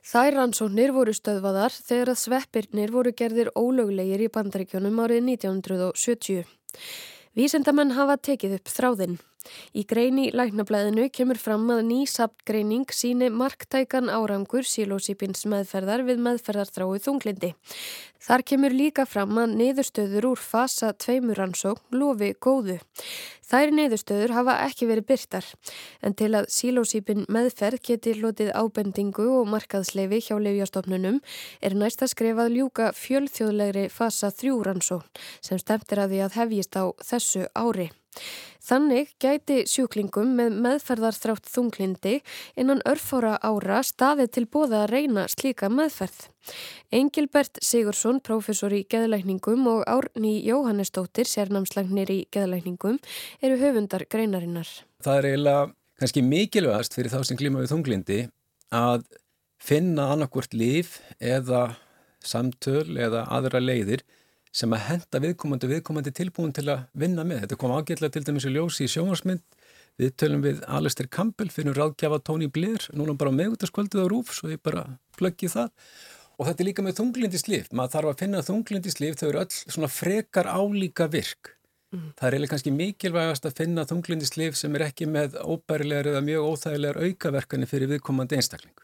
Þær 0.00 0.38
rannsóknir 0.38 0.96
voru 0.96 1.12
stöðvaðar 1.12 1.76
þegar 1.76 2.14
að 2.14 2.22
sveppirnir 2.22 2.96
voru 2.96 3.12
gerðir 3.12 3.52
ólöglegir 3.52 4.24
í 4.24 4.32
bandaríkjónum 4.32 5.04
árið 5.04 5.28
1970. 5.28 6.48
Vísendamenn 7.36 7.92
hafa 8.00 8.16
tekið 8.16 8.62
upp 8.62 8.72
þráðinn. 8.78 9.20
Í 9.74 9.84
greini 9.88 10.30
læknablaðinu 10.34 11.08
kemur 11.14 11.40
fram 11.40 11.68
að 11.74 11.84
ný 11.90 12.00
saptgreining 12.10 12.90
síni 12.94 13.30
marktækan 13.32 14.10
árangur 14.12 14.66
sílósípins 14.68 15.44
meðferðar 15.50 16.04
við 16.08 16.22
meðferðarþrái 16.24 17.02
þunglindi. 17.04 17.54
Þar 18.24 18.42
kemur 18.48 18.72
líka 18.72 19.04
fram 19.04 19.36
að 19.36 19.50
niðurstöður 19.58 20.30
úr 20.30 20.40
fasa 20.40 20.94
tveimuransókn 20.96 21.98
lofi 22.00 22.30
góðu. 22.40 22.78
Þær 23.44 23.72
niðurstöður 23.76 24.32
hafa 24.32 24.54
ekki 24.64 24.88
verið 24.88 25.08
byrtar 25.10 25.48
en 26.00 26.16
til 26.16 26.30
að 26.38 26.48
sílósípin 26.54 27.26
meðferð 27.28 27.82
geti 27.84 28.14
hlotið 28.16 28.54
ábendingu 28.56 29.26
og 29.40 29.50
markaðsleifi 29.52 30.22
hjá 30.24 30.38
lefjastofnunum 30.40 31.18
er 31.60 31.76
næst 31.76 32.06
að 32.06 32.14
skrifað 32.14 32.54
ljúka 32.56 32.86
fjölþjóðlegri 32.96 33.90
fasa 33.92 34.32
þrjúransókn 34.32 35.26
sem 35.44 35.60
stemtir 35.60 36.00
að 36.00 36.14
því 36.16 36.24
að 36.24 36.40
hefjist 36.40 36.80
á 36.80 36.84
þessu 37.04 37.44
ári. 37.52 37.90
Þannig 38.64 39.10
gæti 39.20 39.58
sjúklingum 39.68 40.30
með 40.38 40.54
meðferðarþrátt 40.64 41.50
þunglindi 41.52 42.14
innan 42.56 42.80
örfára 42.88 43.34
ára 43.44 43.82
staði 43.84 44.24
til 44.32 44.46
bóða 44.48 44.86
að 44.86 44.92
reyna 44.94 45.26
slíka 45.28 45.68
meðferð. 45.68 46.30
Engilbert 46.88 47.60
Sigursson, 47.60 48.22
prófessor 48.24 48.72
í 48.72 48.86
geðlækningum 48.88 49.68
og 49.68 49.84
Árni 49.90 50.38
Jóhannesdóttir, 50.46 51.28
sérnámslagnir 51.28 52.12
í 52.14 52.22
geðlækningum, 52.32 52.96
eru 53.44 53.60
höfundar 53.60 54.06
greinarinnar. 54.08 54.70
Það 55.04 55.20
er 55.20 55.30
eiginlega 55.32 55.68
kannski 56.00 56.24
mikilvægast 56.24 56.96
fyrir 56.96 57.12
þá 57.12 57.20
sem 57.28 57.40
klíma 57.40 57.60
við 57.60 57.74
þunglindi 57.74 58.20
að 58.74 59.04
finna 59.60 60.08
annarkvort 60.14 60.56
líf 60.56 61.02
eða 61.20 61.74
samtöl 62.24 62.96
eða 62.96 63.26
aðra 63.32 63.60
leiðir 63.60 64.08
sem 64.54 64.74
að 64.74 64.84
henda 64.88 65.20
viðkomandi 65.24 65.70
viðkomandi 65.70 66.12
tilbúin 66.14 66.54
til 66.54 66.68
að 66.70 66.84
vinna 66.94 67.24
með. 67.26 67.44
Þetta 67.44 67.58
kom 67.60 67.74
ágætlega 67.74 68.14
til 68.14 68.24
dæmis 68.28 68.46
í 68.46 68.52
ljósi 68.54 68.86
í 68.86 68.92
sjónvarsmynd. 68.92 69.42
Við 69.98 70.12
tölum 70.18 70.42
við 70.42 70.62
Alistair 70.66 71.08
Campbell, 71.10 71.50
finnum 71.54 71.74
ráðgjafa 71.76 72.20
Tony 72.26 72.48
Blair, 72.50 72.82
núna 72.98 73.14
bara 73.18 73.34
meðgutaskvöldið 73.34 74.06
á 74.06 74.10
Rúf, 74.10 74.32
svo 74.34 74.50
ég 74.50 74.62
bara 74.62 74.86
plöggi 75.18 75.50
það. 75.50 75.70
Og 76.34 76.48
þetta 76.48 76.64
er 76.64 76.68
líka 76.68 76.82
með 76.82 76.96
þunglindislif. 76.98 77.68
Maður 77.70 77.92
þarf 77.94 78.10
að 78.10 78.22
finna 78.24 78.46
þunglindislif, 78.46 79.18
þau 79.20 79.28
eru 79.28 79.42
öll 79.44 79.52
svona 79.58 79.90
frekar 79.90 80.50
álíka 80.50 81.06
virk. 81.10 81.52
Mm. 81.94 82.08
Það 82.18 82.26
er 82.26 82.34
eiginlega 82.34 82.52
kannski 82.54 82.72
mikilvægast 82.74 83.46
að 83.46 83.60
finna 83.60 83.84
þunglindislif 83.86 84.58
sem 84.58 84.74
er 84.74 84.88
ekki 84.88 85.06
með 85.06 85.38
óbærilegar 85.38 86.10
eða 86.10 86.24
mjög 86.26 86.48
óþægilegar 86.50 86.98
aukaverkani 87.04 87.70
fyrir 87.70 87.92
viðkomandi 87.94 88.40
einstakling. 88.40 88.74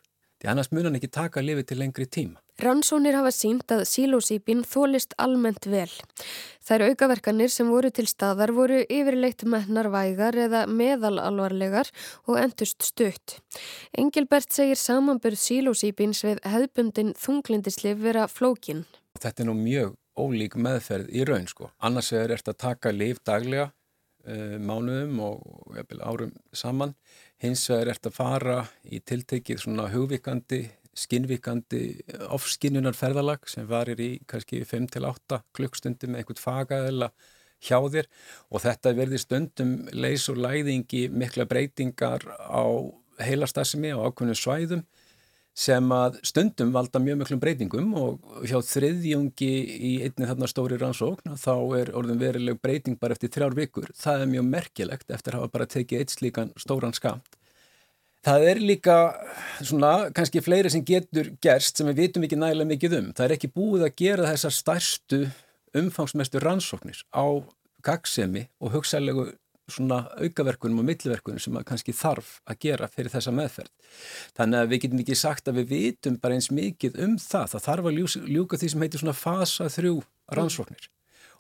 Því 0.41 0.53
annars 0.53 0.71
munan 0.71 0.95
ekki 0.97 1.11
taka 1.13 1.43
lifi 1.43 1.67
til 1.67 1.81
lengri 1.83 2.07
tíma. 2.07 2.39
Rannsónir 2.61 3.17
hafa 3.17 3.31
sínt 3.33 3.73
að 3.73 3.87
sílósýpin 3.89 4.61
þólist 4.69 5.15
almennt 5.23 5.65
vel. 5.71 5.89
Þær 6.67 6.91
aukaverkanir 6.91 7.49
sem 7.49 7.71
voru 7.73 7.89
til 7.95 8.05
staðar 8.11 8.53
voru 8.53 8.83
yfirleitt 8.85 9.47
mennar 9.49 9.89
vægar 9.93 10.37
eða 10.37 10.67
meðalalvarlegar 10.69 11.89
og 12.29 12.37
endust 12.43 12.85
stutt. 12.85 13.39
Engilbert 13.97 14.53
segir 14.53 14.77
samanbörð 14.77 15.41
sílósýpins 15.41 16.21
við 16.27 16.43
hefðbundin 16.45 17.15
þunglindislif 17.17 18.03
vera 18.03 18.27
flókin. 18.29 18.85
Þetta 19.17 19.43
er 19.43 19.49
nú 19.49 19.57
mjög 19.57 19.95
ólík 20.21 20.59
meðferð 20.61 21.09
í 21.17 21.25
raun 21.25 21.49
sko. 21.49 21.71
Annars 21.81 22.13
er 22.13 22.35
þetta 22.35 22.53
að 22.53 22.61
taka 22.67 22.93
liv 22.93 23.23
daglega, 23.25 23.71
uh, 24.29 24.59
mánuðum 24.61 25.17
og 25.25 25.81
árum 26.05 26.37
saman. 26.53 26.93
Hins 27.41 27.65
vegar 27.73 27.89
er 27.89 27.97
þetta 27.97 28.13
að 28.13 28.21
fara 28.21 28.59
í 28.85 29.01
tiltekið 29.01 29.65
svona 29.65 29.89
hugvikandi 29.95 30.67
skinnvíkandi 31.01 31.83
ofskinnunarferðalag 32.35 33.49
sem 33.51 33.69
varir 33.69 34.01
í 34.03 34.11
kannski 34.29 34.63
5-8 34.69 35.41
klukkstundi 35.57 36.11
með 36.11 36.23
einhvert 36.23 36.43
fagaðela 36.43 37.11
hjá 37.65 37.79
þér. 37.93 38.09
Og 38.51 38.65
þetta 38.65 38.95
verði 38.97 39.21
stundum 39.21 39.77
leys 39.93 40.29
og 40.33 40.41
læðingi 40.41 41.09
mikla 41.13 41.49
breytingar 41.49 42.27
á 42.29 42.65
heilastasmi 43.21 43.93
á 43.93 44.01
ákveðinu 44.01 44.37
svæðum 44.39 44.85
sem 45.61 45.91
að 45.93 46.21
stundum 46.25 46.71
valda 46.73 47.01
mjög 47.03 47.19
miklum 47.21 47.43
breytingum. 47.43 47.91
Og 48.01 48.47
hjá 48.49 48.61
þriðjungi 48.65 49.51
í 49.91 49.97
einni 50.07 50.29
þarna 50.29 50.49
stóri 50.51 50.79
rannsókn 50.81 51.37
þá 51.41 51.55
er 51.81 51.93
orðin 51.97 52.23
verileg 52.23 52.63
breyting 52.63 53.01
bara 53.01 53.17
eftir 53.17 53.33
þrjár 53.35 53.59
vikur. 53.59 53.93
Það 53.97 54.25
er 54.25 54.33
mjög 54.37 54.49
merkilegt 54.55 55.13
eftir 55.13 55.37
að 55.37 55.45
hafa 55.45 55.59
bara 55.59 55.71
tekið 55.77 56.05
eitt 56.05 56.17
slíkan 56.17 56.57
stóran 56.61 56.97
skamt 56.97 57.40
Það 58.27 58.47
er 58.51 58.59
líka 58.61 58.97
svona 59.65 59.93
kannski 60.13 60.43
fleiri 60.45 60.71
sem 60.73 60.85
getur 60.85 61.31
gerst 61.41 61.79
sem 61.81 61.89
við 61.89 62.03
vitum 62.05 62.27
ekki 62.27 62.37
nægilega 62.37 62.69
mikið 62.69 62.97
um. 62.99 63.07
Það 63.17 63.27
er 63.27 63.37
ekki 63.37 63.53
búið 63.55 63.87
að 63.87 63.95
gera 64.03 64.33
þessar 64.35 64.57
stærstu 64.57 65.21
umfangsmestu 65.81 66.43
rannsóknir 66.43 67.01
á 67.17 67.25
gagsemi 67.87 68.45
og 68.61 68.75
hugsalegu 68.75 69.31
svona 69.71 70.03
aukaverkunum 70.19 70.83
og 70.83 70.89
milliverkunum 70.89 71.41
sem 71.41 71.57
kannski 71.65 71.95
þarf 71.97 72.41
að 72.51 72.61
gera 72.67 72.91
fyrir 72.91 73.13
þessa 73.15 73.33
meðferð. 73.33 73.73
Þannig 74.37 74.61
að 74.61 74.73
við 74.73 74.85
getum 74.85 75.03
ekki 75.05 75.19
sagt 75.19 75.49
að 75.49 75.61
við 75.63 75.75
vitum 75.75 76.21
bara 76.21 76.37
eins 76.37 76.51
mikið 76.53 76.99
um 77.07 77.19
það. 77.23 77.53
Það 77.55 77.69
þarf 77.69 77.91
að 77.91 78.01
ljúka 78.35 78.61
því 78.61 78.73
sem 78.73 78.85
heitir 78.85 79.05
svona 79.05 79.17
fasa 79.17 79.71
þrjú 79.71 80.01
rannsóknir 80.35 80.91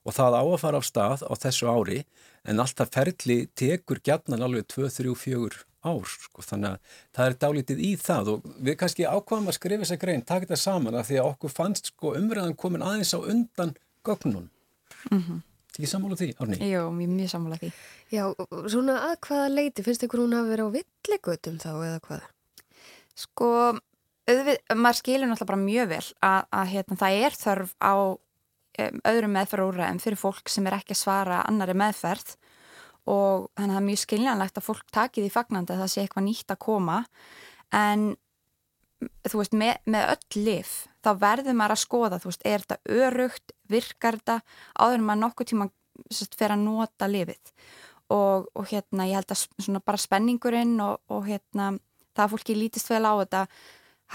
og 0.04 0.16
það 0.16 0.36
á 0.40 0.42
að 0.42 0.60
fara 0.62 0.80
á 0.80 0.82
stað 0.84 1.24
á 1.26 1.34
þessu 1.36 1.68
ári 1.70 2.04
en 2.48 2.62
alltaf 2.62 2.92
ferli 2.94 3.42
tekur 3.58 4.00
gætnan 4.04 4.44
alveg 4.44 4.68
2, 4.72 4.88
3, 4.88 5.14
4 5.24 5.66
ár 5.80 6.08
sko. 6.08 6.44
þannig 6.44 6.74
að 6.74 6.96
það 7.16 7.26
er 7.26 7.36
dálítið 7.44 7.84
í 7.84 7.90
það 8.00 8.32
og 8.34 8.48
við 8.60 8.78
kannski 8.80 9.06
ákvaðum 9.08 9.50
að 9.50 9.56
skrifa 9.56 9.84
þessa 9.84 10.00
grein 10.00 10.24
taka 10.24 10.46
þetta 10.46 10.60
saman 10.60 10.96
að 10.96 11.06
því 11.10 11.20
að 11.20 11.28
okkur 11.30 11.54
fannst 11.54 11.92
sko, 11.92 12.14
umræðan 12.18 12.56
komin 12.60 12.84
aðeins 12.84 13.14
á 13.16 13.20
undan 13.20 13.72
gögnun 14.04 14.50
mm 15.10 15.20
-hmm. 15.20 15.40
ekki 15.76 15.86
sammála 15.88 16.16
því, 16.20 16.34
Árni? 16.40 16.58
Jó, 16.68 16.82
mjög, 16.92 17.10
mjög 17.16 17.30
sammála 17.30 17.60
því 17.60 17.72
Já, 18.10 18.24
svona 18.68 18.98
að 19.10 19.16
hvaða 19.26 19.48
leiti 19.54 19.82
finnst 19.82 20.02
ykkur 20.04 20.24
hún 20.24 20.36
að 20.36 20.50
vera 20.52 20.66
á 20.68 20.74
villegötum 20.76 21.56
þá 21.58 21.72
eða 21.86 22.00
hvað? 22.00 22.22
Sko 23.14 23.48
auðvið, 24.28 24.58
maður 24.76 24.98
skilur 25.00 25.28
náttúrulega 25.28 25.52
bara 25.52 25.64
mjög 25.64 25.88
vel 25.88 26.06
að, 26.20 26.42
að 26.50 26.66
hérna, 26.74 26.96
það 26.96 27.12
er 27.24 27.32
þörf 27.40 27.72
á 27.80 27.94
um, 28.86 29.02
öðrum 29.10 29.36
meðferðúræðum 29.36 30.00
fyrir 30.02 30.20
fólk 30.20 30.50
sem 30.52 30.66
er 30.68 30.78
ekki 30.78 30.96
að 30.96 31.02
svara 31.02 31.42
annari 31.48 31.76
meðferð. 31.78 32.34
Og 33.10 33.48
þannig 33.56 33.70
að 33.70 33.76
það 33.76 33.80
er 33.80 33.86
mjög 33.88 34.02
skiljanlegt 34.04 34.58
að 34.60 34.66
fólk 34.66 34.90
takið 34.94 35.26
í 35.26 35.32
fagnandi 35.34 35.74
að 35.74 35.84
það 35.84 35.92
sé 35.92 36.02
eitthvað 36.04 36.26
nýtt 36.26 36.54
að 36.54 36.62
koma. 36.66 36.98
En 37.74 38.10
þú 39.28 39.40
veist 39.40 39.56
með, 39.56 39.76
með 39.88 40.14
öll 40.14 40.44
lif 40.44 40.72
þá 41.00 41.10
verður 41.20 41.56
maður 41.56 41.74
að 41.76 41.82
skoða 41.84 42.18
þú 42.20 42.30
veist 42.30 42.46
er 42.48 42.64
þetta 42.64 42.96
örugt, 43.06 43.54
virkar 43.70 44.18
þetta? 44.20 44.40
Áður 44.76 44.98
en 44.98 45.06
maður 45.08 45.22
nokkuð 45.24 45.50
tíma 45.52 45.68
fyrir 46.10 46.54
að 46.54 46.64
nota 46.64 47.08
lifið 47.10 47.52
og, 48.10 48.48
og 48.54 48.66
hérna 48.70 49.06
ég 49.08 49.20
held 49.20 49.34
að 49.34 49.82
bara 49.86 50.00
spenningurinn 50.00 50.76
og, 50.84 51.00
og 51.12 51.28
hérna 51.28 51.72
það 52.16 52.24
að 52.24 52.32
fólki 52.34 52.56
lítist 52.58 52.90
vel 52.90 53.04
á 53.06 53.12
þetta 53.22 53.44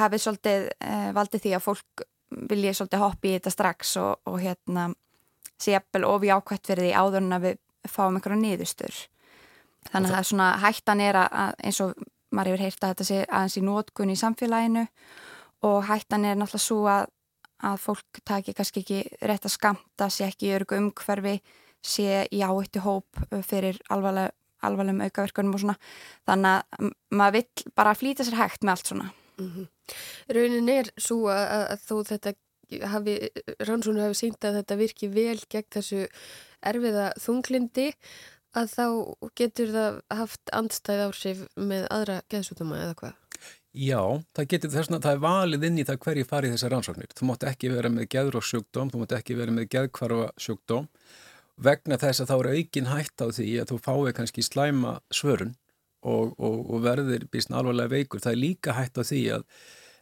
hafið 0.01 0.23
svolítið 0.25 0.67
eh, 0.84 1.10
valdið 1.15 1.45
því 1.45 1.56
að 1.56 1.65
fólk 1.65 2.06
vilja 2.29 2.73
svolítið 2.73 3.03
hoppi 3.03 3.31
í 3.31 3.35
þetta 3.38 3.53
strax 3.53 3.97
og, 4.01 4.21
og 4.25 4.39
hérna 4.41 4.89
sé 5.61 5.75
eppel 5.77 6.05
við 6.21 6.35
ákvæmt 6.35 6.67
fyrir 6.67 6.88
því 6.88 6.93
áður 6.95 7.21
en 7.23 7.38
að 7.38 7.45
við 7.49 7.59
fáum 7.88 8.17
einhverja 8.17 8.41
niðurstur 8.41 8.95
þannig 9.91 10.09
að 10.09 10.13
það 10.13 10.19
er 10.19 10.29
svona 10.31 10.49
hættan 10.63 11.01
er 11.05 11.19
að 11.21 11.59
eins 11.63 11.81
og 11.85 11.93
maður 12.35 12.55
hefur 12.55 12.65
heyrt 12.65 12.83
að 12.83 12.93
þetta 12.93 13.07
sé 13.07 13.19
aðeins 13.25 13.57
í 13.57 13.65
nótkunni 13.65 14.15
í 14.15 14.21
samfélaginu 14.21 14.85
og 15.65 15.77
hættan 15.89 16.25
er 16.25 16.39
náttúrulega 16.39 16.65
svo 16.65 16.79
að, 16.91 17.05
að 17.65 17.77
fólk 17.83 18.23
taki 18.27 18.55
kannski 18.57 18.83
ekki 18.83 18.99
rétt 19.29 19.47
að 19.47 19.55
skamta, 19.55 20.09
sé 20.09 20.27
ekki 20.27 20.49
í 20.49 20.55
örgu 20.57 20.79
umhverfi 20.81 21.38
sé 21.85 22.25
í 22.33 22.41
áhættu 22.41 22.81
hóp 22.85 23.21
fyrir 23.45 23.79
alvarlega, 23.93 24.33
alvarlegum 24.65 25.05
aukaverkunum 25.05 25.55
og 25.55 25.61
svona. 25.61 25.77
Þannig 26.25 26.55
að 26.57 26.91
maður 27.13 27.38
vill 27.38 27.71
bara 27.77 27.95
flýta 27.97 28.25
sér 28.25 28.39
hægt 28.39 28.65
með 28.65 28.75
allt 28.75 28.91
svona. 28.91 29.09
Mm 29.38 29.49
-hmm. 29.51 29.67
Raunin 30.34 30.71
er 30.71 30.91
svo 30.98 31.26
að, 31.34 31.45
að 31.76 31.84
þó 31.86 31.95
þetta 32.12 32.36
hafi, 32.93 33.17
rannsónu 33.67 34.02
hafi 34.04 34.19
sínt 34.19 34.45
að 34.48 34.62
þetta 34.62 34.80
virki 34.80 35.12
vel 35.13 35.38
gegn 35.50 35.69
þessu 35.76 36.06
erfiða 36.65 37.12
þunglindi 37.21 37.91
að 38.56 38.71
þá 38.71 38.88
getur 39.36 39.74
það 39.76 40.00
haft 40.15 40.56
andstæð 40.56 41.04
ársif 41.10 41.43
með 41.60 41.86
aðra 41.91 42.21
geðsútuma 42.32 42.80
eða 42.82 42.98
hvað? 43.02 43.21
Já, 43.76 44.00
það 44.32 44.50
getur 44.54 44.71
þess 44.71 44.89
að 44.93 45.04
það 45.04 45.12
er 45.12 45.24
valið 45.26 45.65
inn 45.67 45.80
í 45.82 45.86
það 45.86 46.02
hverju 46.06 46.28
farið 46.30 46.54
þessar 46.56 46.71
rannsóknir. 46.71 47.12
Þú 47.12 47.28
mátt 47.28 47.43
ekki 47.50 47.71
vera 47.74 47.91
með 47.91 48.08
geðróssjúkdóm, 48.15 48.91
þú 48.93 49.02
mátt 49.02 49.15
ekki 49.17 49.36
vera 49.36 49.56
með 49.56 49.67
geðkvarfa 49.76 50.30
sjúkdóm 50.39 50.88
vegna 51.65 52.00
þess 52.00 52.24
að 52.24 52.32
þá 52.32 52.36
eru 52.38 52.54
aukin 52.56 52.89
hætt 52.91 53.24
á 53.24 53.28
því 53.36 53.50
að 53.62 53.69
þú 53.71 53.78
fái 53.84 54.15
kannski 54.15 54.43
slæma 54.43 54.95
svörun 55.12 55.54
og, 56.06 56.36
og, 56.38 56.60
og 56.70 56.86
verðir 56.86 57.26
bísna 57.32 57.60
alvarlega 57.60 57.94
veikur. 57.96 58.22
Það 58.24 58.36
er 58.36 58.41
líka 58.44 58.78
hætt 58.78 59.02
á 59.02 59.04
því 59.04 59.24
að 59.38 59.48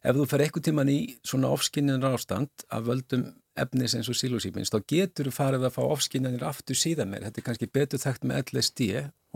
ef 0.04 0.20
þú 0.20 0.28
fer 0.30 0.44
eitthvað 0.44 0.68
tíman 0.68 0.92
í 0.92 1.00
svona 1.24 1.52
ofskinninar 1.56 2.18
ástand 2.18 2.68
af 2.68 2.86
völdum 2.90 3.30
efnis 3.60 3.94
eins 3.94 4.10
og 4.10 4.18
sílósýpins, 4.18 4.72
þá 4.74 4.80
getur 4.90 5.30
þú 5.30 5.34
farið 5.36 5.68
að 5.68 5.76
fá 5.76 5.82
ofskinanir 5.86 6.46
aftur 6.48 6.78
síðan 6.78 7.12
meir. 7.12 7.26
Þetta 7.28 7.42
er 7.42 7.46
kannski 7.48 7.70
betur 7.70 8.02
þekkt 8.02 8.26
með 8.26 8.42
LSD 8.50 8.88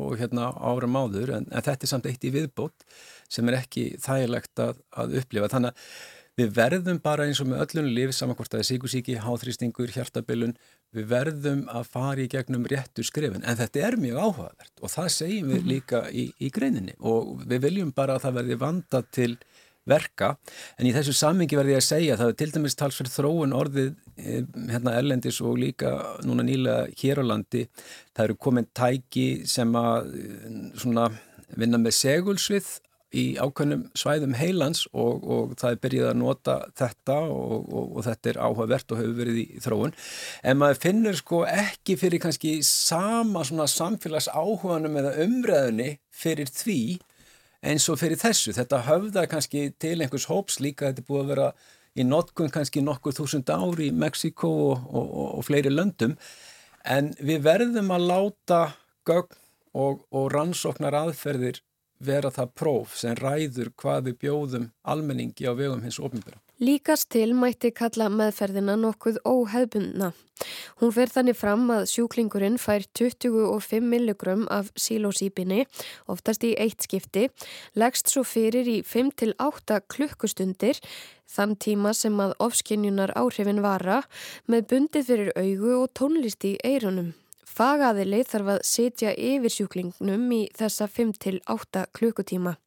og 0.01 0.15
hérna 0.17 0.49
ára 0.57 0.89
máður, 0.89 1.35
en, 1.37 1.45
en 1.51 1.65
þetta 1.65 1.85
er 1.85 1.91
samt 1.91 2.09
eitt 2.09 2.25
í 2.25 2.33
viðbót 2.33 2.85
sem 3.29 3.47
er 3.49 3.59
ekki 3.59 3.85
þægilegt 4.01 4.63
að, 4.63 4.81
að 4.97 5.19
upplifa. 5.21 5.51
Þannig 5.53 5.73
að 5.73 5.93
við 6.37 6.53
verðum 6.53 6.99
bara 7.03 7.25
eins 7.27 7.41
og 7.41 7.49
með 7.49 7.63
öllunum 7.65 7.93
lif, 7.95 8.13
samankvort 8.15 8.51
að 8.51 8.59
það 8.59 8.63
er 8.63 8.69
síkusíki, 8.69 9.17
háþrýstingur, 9.23 9.93
hjartabilun, 9.95 10.55
við 10.95 11.07
verðum 11.11 11.63
að 11.73 11.91
fara 11.93 12.23
í 12.23 12.29
gegnum 12.31 12.67
réttu 12.69 13.05
skrifin. 13.05 13.43
En 13.43 13.57
þetta 13.59 13.85
er 13.87 13.97
mjög 14.01 14.19
áhugavert 14.21 14.83
og 14.83 14.93
það 14.93 15.13
segjum 15.17 15.53
við 15.53 15.61
mhm. 15.61 15.71
líka 15.73 16.03
í, 16.11 16.27
í 16.37 16.51
greininni 16.53 16.97
og 16.99 17.41
við 17.49 17.63
viljum 17.65 17.93
bara 17.95 18.17
að 18.17 18.27
það 18.27 18.37
verði 18.41 18.59
vanda 18.67 19.03
til 19.17 19.31
verka 19.87 20.33
en 20.77 20.87
í 20.87 20.93
þessu 20.95 21.15
sammingi 21.15 21.57
verði 21.57 21.75
ég 21.75 21.81
að 21.81 21.87
segja 21.87 22.17
það 22.19 22.31
er 22.31 22.37
til 22.41 22.49
dæmis 22.55 22.77
talsverð 22.79 23.13
þróun 23.13 23.55
orðið 23.55 23.93
eh, 24.19 24.41
hérna 24.73 24.95
erlendis 24.99 25.39
og 25.39 25.59
líka 25.61 25.93
núna 26.27 26.45
nýlega 26.47 26.89
hér 26.99 27.23
á 27.23 27.29
landi 27.31 27.63
það 28.11 28.23
eru 28.25 28.37
komin 28.47 28.67
tæki 28.75 29.27
sem 29.47 29.71
að 29.79 30.11
eh, 30.19 30.49
svona 30.81 31.07
vinna 31.55 31.79
með 31.79 31.95
segulsvið 32.01 32.73
í 33.15 33.25
ákveðnum 33.39 33.85
svæðum 33.95 34.33
heilans 34.35 34.83
og, 34.91 35.23
og 35.23 35.53
það 35.59 35.73
er 35.73 35.81
byrjið 35.85 36.07
að 36.09 36.17
nota 36.19 36.55
þetta 36.75 37.17
og, 37.31 37.69
og, 37.71 37.85
og 37.95 38.05
þetta 38.07 38.31
er 38.31 38.39
áhugavert 38.43 38.91
og 38.91 38.99
hefur 38.99 39.19
verið 39.21 39.37
í 39.39 39.61
þróun 39.63 39.93
en 40.43 40.59
maður 40.59 40.81
finnur 40.83 41.19
sko 41.19 41.43
ekki 41.47 41.95
fyrir 42.01 42.23
kannski 42.23 42.57
sama 42.67 43.45
svona 43.47 43.69
samfélags 43.71 44.27
áhuganum 44.33 44.99
eða 44.99 45.15
umræðunni 45.23 45.93
fyrir 46.11 46.51
því 46.51 46.81
eins 47.67 47.87
og 47.89 47.99
fyrir 48.01 48.19
þessu. 48.21 48.53
Þetta 48.55 48.83
höfða 48.85 49.25
kannski 49.31 49.71
til 49.81 49.97
einhvers 50.01 50.27
hóps 50.29 50.59
líka, 50.63 50.91
þetta 50.91 51.03
er 51.03 51.07
búið 51.07 51.23
að 51.23 51.31
vera 51.31 51.47
í 51.97 52.05
notkun 52.05 52.53
kannski 52.53 52.83
nokkur 52.85 53.15
þúsund 53.17 53.49
ári 53.49 53.89
í 53.89 53.95
Mexiko 53.95 54.51
og, 54.75 55.39
fleiri 55.47 55.71
löndum 55.73 56.17
en 56.85 57.13
við 57.17 57.41
verðum 57.47 57.89
að 57.95 58.09
láta 58.11 58.61
gögn 59.07 59.39
og 59.77 60.31
rannsóknar 60.33 60.95
aðferðir 60.97 61.59
vera 61.99 62.31
það 62.33 62.53
próf 62.57 62.97
sem 62.99 63.15
ræður 63.17 63.71
hvað 63.79 64.09
við 64.09 64.19
bjóðum 64.25 64.69
almenningi 64.83 65.47
á 65.49 65.53
vegum 65.57 65.83
hins 65.85 65.99
ofnbjörn. 65.99 66.41
Líkast 66.57 67.11
til 67.13 67.35
mætti 67.37 67.69
kalla 67.69 68.07
meðferðina 68.09 68.73
nokkuð 68.81 69.19
óhefbundna. 69.29 70.13
Hún 70.81 70.93
fer 70.93 71.09
þannig 71.13 71.37
fram 71.37 71.67
að 71.73 71.85
sjúklingurinn 71.91 72.57
fær 72.61 72.85
25 72.97 73.85
milligram 73.85 74.47
af 74.53 74.71
sílósýpinni, 74.77 75.65
oftast 76.09 76.45
í 76.45 76.55
eitt 76.57 76.85
skipti, 76.85 77.27
leggst 77.77 78.09
svo 78.13 78.25
fyrir 78.25 78.69
í 78.69 78.79
5-8 78.85 79.81
klukkustundir, 79.93 80.81
þann 81.29 81.57
tíma 81.61 81.93
sem 81.97 82.17
að 82.21 82.35
ofskinjunar 82.41 83.13
áhrifin 83.17 83.61
vara, 83.65 84.01
með 84.49 84.69
bundið 84.73 85.09
fyrir 85.11 85.33
augu 85.37 85.77
og 85.83 85.89
tónlist 85.97 86.45
í 86.45 86.57
eirunum. 86.65 87.13
Fagaðili 87.57 88.21
þarf 88.27 88.53
að 88.55 88.63
setja 88.67 89.13
yfir 89.17 89.53
sjúklingnum 89.53 90.25
í 90.35 90.41
þessa 90.57 90.87
5-8 90.91 91.85
klukkutíma. 91.97 92.57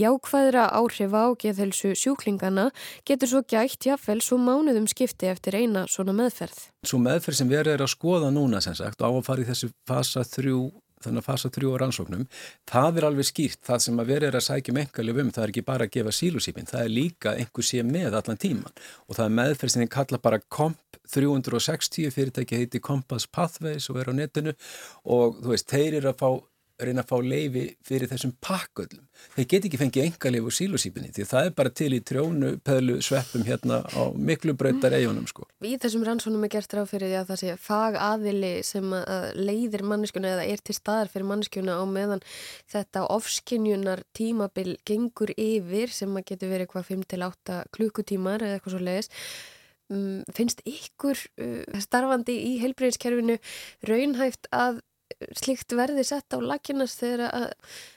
Jákvæðra 0.00 0.66
áhrif 0.74 1.14
á 1.14 1.24
geðhelsu 1.38 1.94
sjúklingana 1.94 2.70
getur 3.06 3.30
svo 3.30 3.42
gætt 3.46 3.86
jáfnvel 3.86 4.18
svo 4.24 4.40
mánuðum 4.42 4.88
skipti 4.90 5.30
eftir 5.30 5.56
eina 5.60 5.86
svona 5.90 6.14
meðferð. 6.16 6.66
Svo 6.86 6.98
meðferð 7.02 7.40
sem 7.40 7.52
verður 7.52 7.86
að 7.86 7.94
skoða 7.94 8.32
núna 8.34 8.62
sem 8.64 8.74
sagt 8.78 9.02
á 9.02 9.08
að 9.08 9.22
fara 9.26 9.44
í 9.44 9.48
þessu 9.48 9.70
fasa 9.86 10.26
þrjú 10.26 10.66
þannig 11.06 11.24
að 11.24 11.28
fasa 11.30 11.52
þrjú 11.54 11.74
á 11.74 11.76
rannsóknum, 11.82 12.26
það 12.68 13.00
er 13.00 13.08
alveg 13.10 13.30
skýrt, 13.30 13.62
það 13.66 13.84
sem 13.86 14.02
að 14.02 14.12
verið 14.12 14.28
er 14.30 14.40
að 14.40 14.46
sækja 14.48 14.74
um 14.74 14.82
engalið 14.82 15.22
um, 15.22 15.32
það 15.36 15.46
er 15.46 15.54
ekki 15.54 15.66
bara 15.70 15.86
að 15.86 15.94
gefa 15.96 16.16
sílusípin, 16.18 16.70
það 16.70 16.82
er 16.82 16.94
líka 16.96 17.36
einhver 17.38 17.66
sé 17.70 17.84
með 17.86 18.18
allan 18.20 18.42
tíman 18.42 18.84
og 19.06 19.18
það 19.18 19.24
er 19.26 19.38
meðferð 19.40 19.74
sem 19.74 19.84
þið 19.86 19.94
kalla 19.96 20.22
bara 20.26 20.42
KOMP 20.56 21.00
360, 21.06 22.10
fyrirtæki 22.10 22.60
heiti 22.60 22.80
Compass 22.82 23.26
Pathways 23.26 23.88
og 23.90 24.00
er 24.00 24.10
á 24.10 24.14
netinu. 24.16 24.54
Og 25.04 25.38
þú 25.42 25.54
veist, 25.54 25.70
þeir 25.70 26.00
eru 26.00 26.10
að 26.10 26.20
fá 26.22 26.30
reyna 26.82 27.02
að 27.04 27.10
fá 27.10 27.16
leifi 27.24 27.64
fyrir 27.86 28.10
þessum 28.10 28.34
pakköllum. 28.44 29.04
Þeir 29.36 29.46
get 29.52 29.66
ekki 29.68 29.80
fengið 29.80 30.04
enga 30.04 30.32
leif 30.32 30.48
úr 30.48 30.54
sílusýpinni 30.56 31.12
því 31.16 31.26
það 31.30 31.48
er 31.48 31.54
bara 31.56 31.72
til 31.80 31.88
í 31.96 32.00
trjónu 32.04 32.50
peðlu 32.66 32.98
sveppum 33.04 33.46
hérna 33.46 33.80
á 33.88 34.02
miklu 34.12 34.52
bröytar 34.58 34.96
eigunum 34.98 35.26
sko. 35.30 35.46
Í 35.64 35.76
þessum 35.80 36.04
rannsónum 36.06 36.44
er 36.44 36.52
gert 36.52 36.76
ráð 36.76 36.90
fyrir 36.92 37.12
því 37.12 37.18
að 37.22 37.32
það 37.32 37.42
sé 37.42 37.56
fag 37.64 37.98
aðili 38.10 38.52
sem 38.66 38.92
að 38.98 39.26
leiðir 39.40 39.86
manneskjuna 39.88 40.34
eða 40.36 40.46
er 40.52 40.64
til 40.64 40.76
staðar 40.76 41.12
fyrir 41.12 41.30
manneskjuna 41.32 41.80
á 41.80 41.84
meðan 41.88 42.24
þetta 42.72 43.06
ofskinjunar 43.16 44.04
tímabil 44.16 44.76
gengur 44.86 45.32
yfir 45.36 45.92
sem 45.92 46.12
að 46.16 46.28
getur 46.32 46.52
verið 46.52 46.72
hvað 46.74 46.90
5-8 46.92 47.60
klukkutímar 47.76 48.44
eða 48.44 48.58
eitthvað 48.58 48.76
svo 48.76 48.84
leiðis. 48.84 49.12
Um, 49.86 50.24
finnst 50.34 50.64
ykkur 50.66 51.14
uh, 51.14 51.78
starfandi 51.78 52.34
í 52.42 52.56
heilbreyðiskerfinu 52.58 53.36
raunhæft 53.86 54.48
að 54.50 54.80
slikt 55.38 55.74
verði 55.76 56.04
sett 56.06 56.34
á 56.34 56.38
lakinast 56.40 57.02
þegar 57.02 57.30
að 57.30 57.46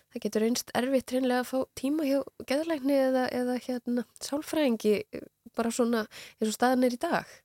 það 0.09 0.23
getur 0.25 0.45
einst 0.47 0.71
erfitt 0.77 1.13
reynlega 1.13 1.43
að 1.43 1.51
fá 1.51 1.59
tíma 1.77 2.07
hjá 2.07 2.19
geðlækni 2.49 2.97
eða, 2.97 3.27
eða 3.33 3.59
hérna 3.65 4.05
sálfræðingi 4.23 4.95
bara 5.57 5.73
svona 5.73 6.05
eins 6.39 6.49
og 6.49 6.55
staðan 6.55 6.87
er 6.87 6.95
í 6.95 7.01
dag? 7.01 7.37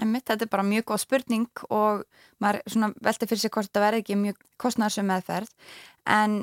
Einmitt, 0.00 0.24
þetta 0.28 0.46
er 0.46 0.52
bara 0.52 0.64
mjög 0.64 0.86
góð 0.88 1.02
spurning 1.02 1.64
og 1.68 2.06
maður 2.40 2.94
velti 3.04 3.28
fyrir 3.28 3.42
sig 3.42 3.52
hvort 3.52 3.72
það 3.72 3.86
verði 3.86 4.02
ekki 4.02 4.18
mjög 4.20 4.38
kostnæðsum 4.60 5.08
meðferð 5.08 5.52
en 6.08 6.38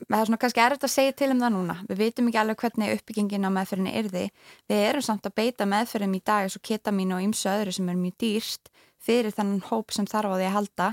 það 0.00 0.16
er 0.18 0.28
svona 0.28 0.40
kannski 0.42 0.62
erfitt 0.64 0.86
að 0.86 0.92
segja 0.94 1.14
til 1.18 1.30
um 1.34 1.42
það 1.42 1.54
núna. 1.54 1.76
Við 1.86 2.02
veitum 2.02 2.30
ekki 2.30 2.40
alveg 2.42 2.64
hvernig 2.64 2.94
uppbyggingin 2.96 3.46
á 3.46 3.50
meðferðinni 3.54 3.94
er 3.98 4.10
því. 4.10 4.24
Við 4.70 4.82
erum 4.88 5.06
samt 5.06 5.26
að 5.26 5.36
beita 5.38 5.66
meðferðum 5.70 6.18
í 6.18 6.22
dag 6.30 6.46
eins 6.46 6.58
og 6.58 6.64
ketamín 6.66 7.14
og 7.14 7.24
ymsu 7.26 7.50
öðru 7.50 7.74
sem 7.74 7.90
er 7.90 7.98
mjög 7.98 8.18
dýrst 8.22 8.70
fyrir 9.00 9.34
þannan 9.34 9.64
hóp 9.70 9.94
sem 9.94 10.06
þarf 10.10 10.34
á 10.34 10.36
því 10.36 10.48
að 10.48 10.56
halda 10.58 10.88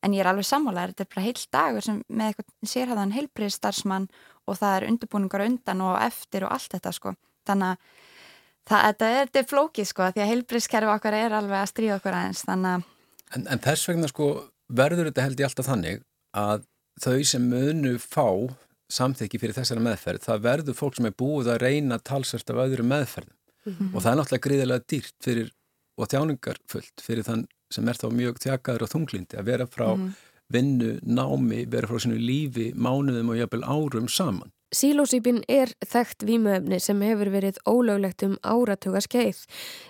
en 0.00 0.14
ég 0.16 0.22
er 0.22 0.30
alveg 0.30 0.46
sammálaður, 0.48 0.94
þetta 0.94 1.04
er 1.06 1.14
bara 1.14 1.24
heil 1.26 1.46
dagur 1.56 1.86
sem 1.86 2.02
með 2.08 2.30
eitthvað 2.30 2.70
sérhæðan 2.72 3.16
heilbriðstarfsmann 3.16 4.06
og 4.46 4.60
það 4.60 4.76
er 4.76 4.86
undirbúningar 4.90 5.44
undan 5.46 5.84
og 5.84 5.98
eftir 6.00 6.46
og 6.46 6.54
allt 6.54 6.76
þetta 6.76 6.94
sko 6.96 7.14
þannig 7.48 7.74
að 7.74 7.76
það, 8.70 8.86
þetta 8.86 9.10
er, 9.18 9.30
er 9.34 9.50
flókið 9.50 9.90
sko 9.90 10.08
því 10.14 10.24
að 10.24 10.32
heilbriðskerfi 10.32 10.94
okkar 10.94 11.18
er 11.18 11.36
alveg 11.36 11.60
að 11.60 11.70
stríða 11.72 11.98
okkur 12.00 12.18
aðeins 12.20 12.46
að 12.48 12.66
en, 13.36 13.46
en 13.46 13.62
þess 13.66 13.90
vegna 13.90 14.10
sko 14.10 14.30
verður 14.70 15.10
þetta 15.10 15.26
held 15.26 15.40
ég 15.40 15.50
alltaf 15.50 15.70
þannig 15.70 16.02
að 16.36 16.66
þau 17.00 17.20
sem 17.26 17.46
munu 17.50 17.94
fá 18.02 18.28
samþykki 18.90 19.38
fyrir 19.38 19.54
þessara 19.54 19.82
meðferð, 19.84 20.24
það 20.24 20.44
verður 20.46 20.76
fólk 20.78 20.98
sem 20.98 21.06
er 21.08 21.16
búið 21.18 21.52
að 21.52 21.62
reyna 21.62 21.98
talsvært 22.02 22.50
af 22.50 22.62
öðru 22.64 22.86
meðferðum 22.90 23.36
mm 23.36 23.72
-hmm. 23.72 23.90
og 23.94 24.02
það 24.02 24.10
er 24.10 24.18
náttúrulega 24.18 24.46
gríðilega 24.46 24.86
dýrt 24.92 25.16
fyrir, 25.24 25.52
og 26.00 26.10
þjáningarfullt 26.10 27.04
fyrir 27.04 27.26
þann 27.26 27.46
sem 27.70 27.88
er 27.88 27.98
þá 28.00 28.08
mjög 28.14 28.40
þjakaður 28.42 28.86
á 28.86 28.92
þunglindi 28.92 29.38
að 29.38 29.50
vera 29.50 29.66
frá 29.70 29.86
mm. 29.92 30.08
vinnu, 30.50 30.94
námi, 31.06 31.66
vera 31.70 31.90
frá 31.90 32.00
sinu 32.02 32.18
lífi, 32.18 32.70
mánuðum 32.74 33.30
og 33.34 33.38
jafnvel 33.38 33.62
árum 33.68 34.08
saman. 34.10 34.50
Sílósýpin 34.70 35.40
er 35.50 35.72
þekkt 35.82 36.22
výmuefni 36.28 36.78
sem 36.82 37.00
hefur 37.02 37.32
verið 37.32 37.56
ólöglegt 37.66 38.22
um 38.22 38.36
áratuga 38.46 39.00
skeið. 39.02 39.42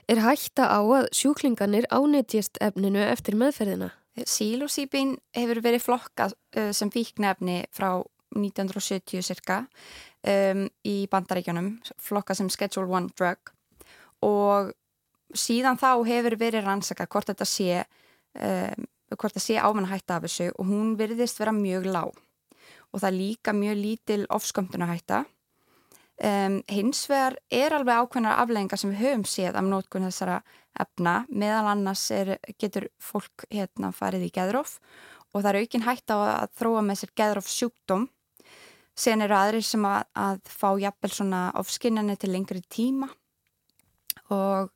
Er 0.09 0.23
hætta 0.25 0.71
á 0.73 0.81
að 0.81 1.11
sjúklinganir 1.17 1.89
ánetjast 1.93 2.57
efninu 2.65 3.03
eftir 3.05 3.37
meðferðina? 3.37 3.91
Sílósýpin 4.25 5.19
hefur 5.37 5.61
verið 5.65 5.85
flokkað 5.85 6.37
sem 6.77 6.93
fíknefni 6.93 7.63
frá 7.77 8.01
1970 8.37 9.25
cirka 9.27 9.65
um, 10.25 10.67
í 10.87 10.97
bandaríkjunum, 11.13 11.75
flokkað 12.01 12.41
sem 12.41 12.51
Schedule 12.53 12.89
1 12.89 13.11
drug 13.19 13.53
og 14.25 14.73
síðan 15.37 15.79
þá 15.81 15.91
hefur 16.07 16.37
verið 16.41 16.67
rannsaka 16.67 17.07
hvort 17.11 17.31
þetta 17.31 17.47
sé 17.49 17.83
um, 18.35 18.89
hvort 19.17 19.35
það 19.35 19.45
sé 19.45 19.59
ámann 19.59 19.91
hætta 19.91 20.19
af 20.19 20.27
þessu 20.27 20.51
og 20.55 20.69
hún 20.71 20.95
virðist 20.99 21.41
vera 21.41 21.55
mjög 21.55 21.89
lág. 21.91 22.17
Og 22.91 23.03
það 23.03 23.09
er 23.11 23.19
líka 23.19 23.55
mjög 23.55 23.77
lítil 23.79 24.23
ofskömmtunahætta 24.35 25.25
um, 26.27 26.59
hins 26.71 27.05
vegar 27.11 27.39
er 27.51 27.75
alveg 27.77 28.03
ákveðnar 28.03 28.43
afleggingar 28.43 28.81
sem 28.81 28.93
við 28.93 29.05
höfum 29.05 29.27
séð 29.29 29.59
af 29.59 29.67
nótkunn 29.67 30.09
þessara 30.09 30.41
efna. 30.81 31.25
Meðal 31.31 31.73
annars 31.75 32.07
er, 32.15 32.37
getur 32.59 32.89
fólk 33.03 33.47
hérna 33.51 33.93
farið 33.95 34.29
í 34.29 34.33
geðróf 34.35 34.79
og 35.31 35.43
það 35.43 35.53
er 35.53 35.61
aukin 35.63 35.87
hætta 35.87 36.19
á 36.19 36.21
að 36.23 36.57
þróa 36.59 36.83
með 36.87 37.03
sér 37.03 37.15
geðróf 37.23 37.51
sjúkdóm 37.51 38.09
sen 39.01 39.23
eru 39.25 39.37
aðrir 39.37 39.65
sem 39.65 39.85
að, 39.87 40.03
að 40.19 40.41
fá 40.51 40.69
jafnvel 40.83 41.13
svona 41.15 41.43
ofskinnani 41.59 42.19
til 42.21 42.33
lengri 42.35 42.63
tíma 42.69 43.09
og 44.35 44.71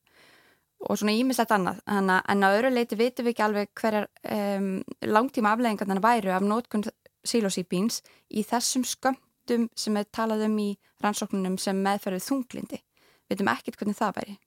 og 0.88 0.98
svona 1.00 1.14
ímislegt 1.16 1.52
annað 1.54 1.80
Hanna, 1.90 2.20
en 2.28 2.44
á 2.44 2.48
öru 2.54 2.70
leiti 2.72 2.98
vitum 2.98 3.26
við 3.26 3.34
ekki 3.34 3.44
alveg 3.46 3.70
hverjar 3.80 4.08
um, 4.36 4.70
langtíma 5.02 5.54
afleggingarna 5.54 6.00
væru 6.04 6.32
af 6.34 6.44
nótkunn 6.44 6.86
sílósýpíns 7.24 8.02
í 8.30 8.44
þessum 8.46 8.84
skömmtum 8.88 9.68
sem 9.76 9.96
er 9.96 10.08
talað 10.12 10.46
um 10.48 10.58
í 10.58 10.70
rannsóknunum 11.04 11.58
sem 11.60 11.80
meðferðið 11.84 12.26
þunglindi 12.28 12.80
við 12.80 13.34
veitum 13.34 13.52
ekkert 13.54 13.80
hvernig 13.80 14.00
það 14.00 14.18
væri 14.20 14.40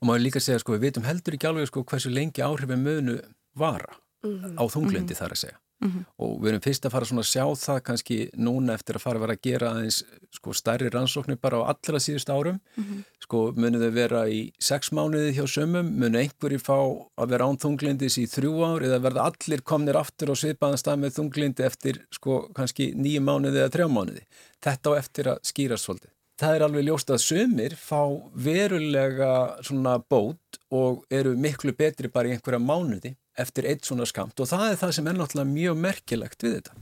Og 0.00 0.08
maður 0.08 0.22
líka 0.24 0.40
segja 0.40 0.60
sko 0.62 0.72
við 0.72 0.86
veitum 0.86 1.04
heldur 1.04 1.36
ekki 1.36 1.48
alveg 1.50 1.68
sko 1.68 1.84
hversu 1.84 2.12
lengi 2.12 2.40
áhrifin 2.40 2.80
mönu 2.84 3.18
vara 3.54 3.98
mm 4.24 4.30
-hmm. 4.30 4.56
á 4.56 4.64
þunglindi 4.64 5.00
mm 5.00 5.08
-hmm. 5.12 5.18
þar 5.18 5.32
að 5.32 5.42
segja 5.44 5.58
Mm 5.80 5.90
-hmm. 5.90 6.04
og 6.18 6.40
við 6.42 6.48
erum 6.48 6.60
fyrst 6.60 6.86
að 6.86 6.92
fara 6.92 7.06
svona 7.08 7.22
að 7.24 7.32
sjá 7.32 7.44
það 7.56 7.78
kannski 7.82 8.16
núna 8.36 8.74
eftir 8.74 8.96
að 8.96 9.02
fara 9.04 9.16
að 9.16 9.22
vera 9.24 9.32
að 9.32 9.44
gera 9.48 9.70
aðeins 9.70 10.04
sko 10.30 10.52
stærri 10.52 10.90
rannsóknir 10.90 11.38
bara 11.40 11.56
á 11.56 11.72
allra 11.72 11.98
síðust 11.98 12.28
árum. 12.28 12.60
Mm 12.76 12.84
-hmm. 12.84 13.04
sko 13.24 13.38
munið 13.56 13.80
þau 13.84 13.92
vera 13.94 14.28
í 14.28 14.52
sex 14.58 14.92
mánuði 14.92 15.32
hjá 15.32 15.46
sömum 15.46 15.86
munið 16.00 16.20
einhverjir 16.20 16.60
fá 16.60 16.78
að 17.16 17.30
vera 17.30 17.44
án 17.48 17.58
þunglindis 17.58 18.18
í 18.18 18.26
þrjú 18.26 18.54
ár? 18.60 18.82
Eða 18.82 19.02
verða 19.06 19.24
allir 19.28 19.62
komnir 19.62 19.96
aftur 19.96 20.30
og 20.30 20.36
svipaðan 20.36 20.78
stað 20.78 20.98
með 20.98 21.16
þunglindi 21.16 21.64
eftir 21.64 22.04
sko 22.12 22.52
kannski 22.54 22.92
nýju 22.94 23.20
mánuði 23.20 23.58
eða 23.58 23.72
þrjá 23.74 23.88
mánuði? 23.88 24.22
Þetta 24.60 24.86
á 24.90 24.92
eftir 25.00 25.24
að 25.32 25.38
skýra 25.42 25.76
svolítið. 25.76 26.12
Það 26.40 26.54
er 26.56 26.62
alveg 26.64 26.84
ljóst 26.84 27.10
að 27.12 27.20
sömur 27.20 27.74
fá 27.76 28.02
verulega 28.32 29.32
svona 29.60 29.98
bót 29.98 30.60
og 30.72 31.02
eru 31.12 31.34
miklu 31.36 31.74
betri 31.76 32.08
bara 32.08 32.28
í 32.28 32.32
einhverja 32.32 32.60
mánuði 32.64 33.16
eftir 33.38 33.68
eitt 33.70 33.86
svona 33.86 34.06
skamt 34.08 34.40
og 34.40 34.48
það 34.50 34.70
er 34.70 34.80
það 34.80 34.94
sem 34.96 35.10
er 35.10 35.18
náttúrulega 35.18 35.52
mjög 35.52 35.82
merkilegt 35.86 36.46
við 36.46 36.56
þetta. 36.60 36.80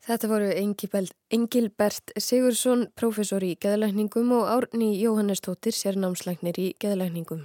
Þetta 0.00 0.28
voru 0.30 0.50
Engilbert 1.30 2.12
Sigursson, 2.16 2.88
professor 2.96 3.44
í 3.44 3.52
geðlækningum 3.60 4.32
og 4.34 4.48
Árni 4.50 4.94
Jóhannes 4.96 5.44
Tóttir, 5.44 5.76
sérnámslæknir 5.76 6.58
í 6.58 6.70
geðlækningum. 6.80 7.44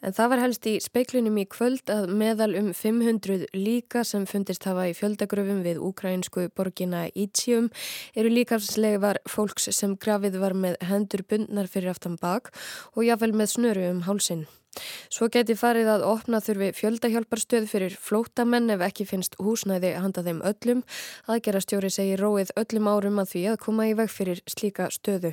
En 0.00 0.14
það 0.16 0.30
var 0.32 0.40
helst 0.40 0.66
í 0.68 0.74
speiklunum 0.80 1.36
í 1.42 1.44
kvöld 1.52 1.90
að 1.92 2.06
meðal 2.16 2.54
um 2.56 2.70
500 2.76 3.50
líka 3.52 4.00
sem 4.08 4.24
fundist 4.28 4.64
hafa 4.64 4.86
í 4.88 4.94
fjöldagröfum 4.96 5.60
við 5.66 5.82
ukrainsku 5.90 6.46
borgina 6.56 7.02
Ítsjum 7.12 7.68
eru 8.16 8.32
líkafslegar 8.32 9.20
fólks 9.28 9.68
sem 9.76 9.98
grafið 10.00 10.40
var 10.40 10.56
með 10.56 10.80
hendur 10.88 11.24
bundnar 11.28 11.68
fyrir 11.68 11.92
aftan 11.92 12.16
bak 12.20 12.48
og 12.94 13.04
jáfnvel 13.04 13.34
með 13.36 13.52
snöru 13.56 13.90
um 13.90 14.02
hálsin. 14.08 14.46
Svo 15.10 15.26
geti 15.32 15.56
farið 15.58 15.88
að 15.90 16.04
opna 16.06 16.38
þurfi 16.38 16.68
fjöldahjálparstöð 16.78 17.64
fyrir 17.66 17.94
flótamenn 17.98 18.70
ef 18.70 18.84
ekki 18.86 19.02
finnst 19.08 19.34
húsnæði 19.42 19.96
handa 19.98 20.22
þeim 20.22 20.38
öllum. 20.46 20.84
Aðgerastjóri 21.26 21.90
segir 21.90 22.22
róið 22.22 22.52
öllum 22.60 22.86
árum 22.86 23.18
að 23.18 23.32
því 23.32 23.42
að 23.50 23.56
koma 23.64 23.88
í 23.90 23.96
veg 23.98 24.12
fyrir 24.14 24.38
slíka 24.46 24.86
stöðu. 24.94 25.32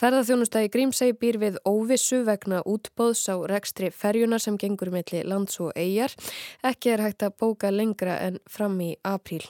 Ferðarþjónustæði 0.00 0.72
Grímsæ 0.72 1.10
býr 1.20 1.36
við 1.42 1.60
óvissu 1.68 2.22
vegna 2.24 2.62
útbóðs 2.64 3.28
á 3.28 3.36
rekstri 3.52 3.92
ferjunar 3.92 4.40
sem 4.40 4.56
gengur 4.56 4.90
melli 4.94 5.20
lands 5.28 5.60
og 5.60 5.76
eigjar. 5.76 6.16
Ekki 6.64 6.96
er 6.96 7.04
hægt 7.04 7.28
að 7.28 7.36
bóka 7.44 7.68
lengra 7.70 8.16
en 8.24 8.40
fram 8.48 8.80
í 8.80 8.96
apríl. 9.04 9.44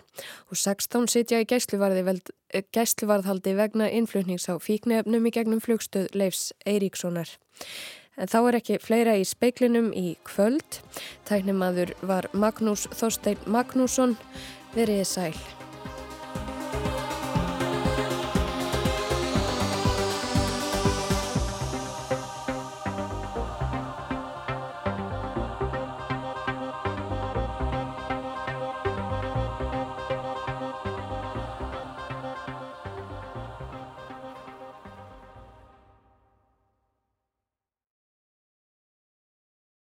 Og 0.50 0.58
16 0.58 1.06
sitja 1.14 1.38
í 1.38 1.46
gæsluvarðhaldi 1.46 3.56
vegna 3.56 3.86
innflutnings 3.86 4.50
á 4.50 4.58
fíknefnum 4.58 5.30
í 5.30 5.36
gegnum 5.38 5.62
flugstöð 5.62 6.10
Leifs 6.18 6.50
Eiríkssonar. 6.66 7.30
En 8.20 8.28
þá 8.28 8.38
er 8.42 8.58
ekki 8.60 8.78
fleira 8.82 9.16
í 9.16 9.24
speiklinum 9.28 9.90
í 9.96 10.16
kvöld. 10.28 10.82
Tæknimaður 11.28 11.94
var 12.04 12.28
Magnús 12.36 12.84
Þorstein 12.92 13.40
Magnússon. 13.48 14.16
Verið 14.76 15.04
sæl. 15.08 15.61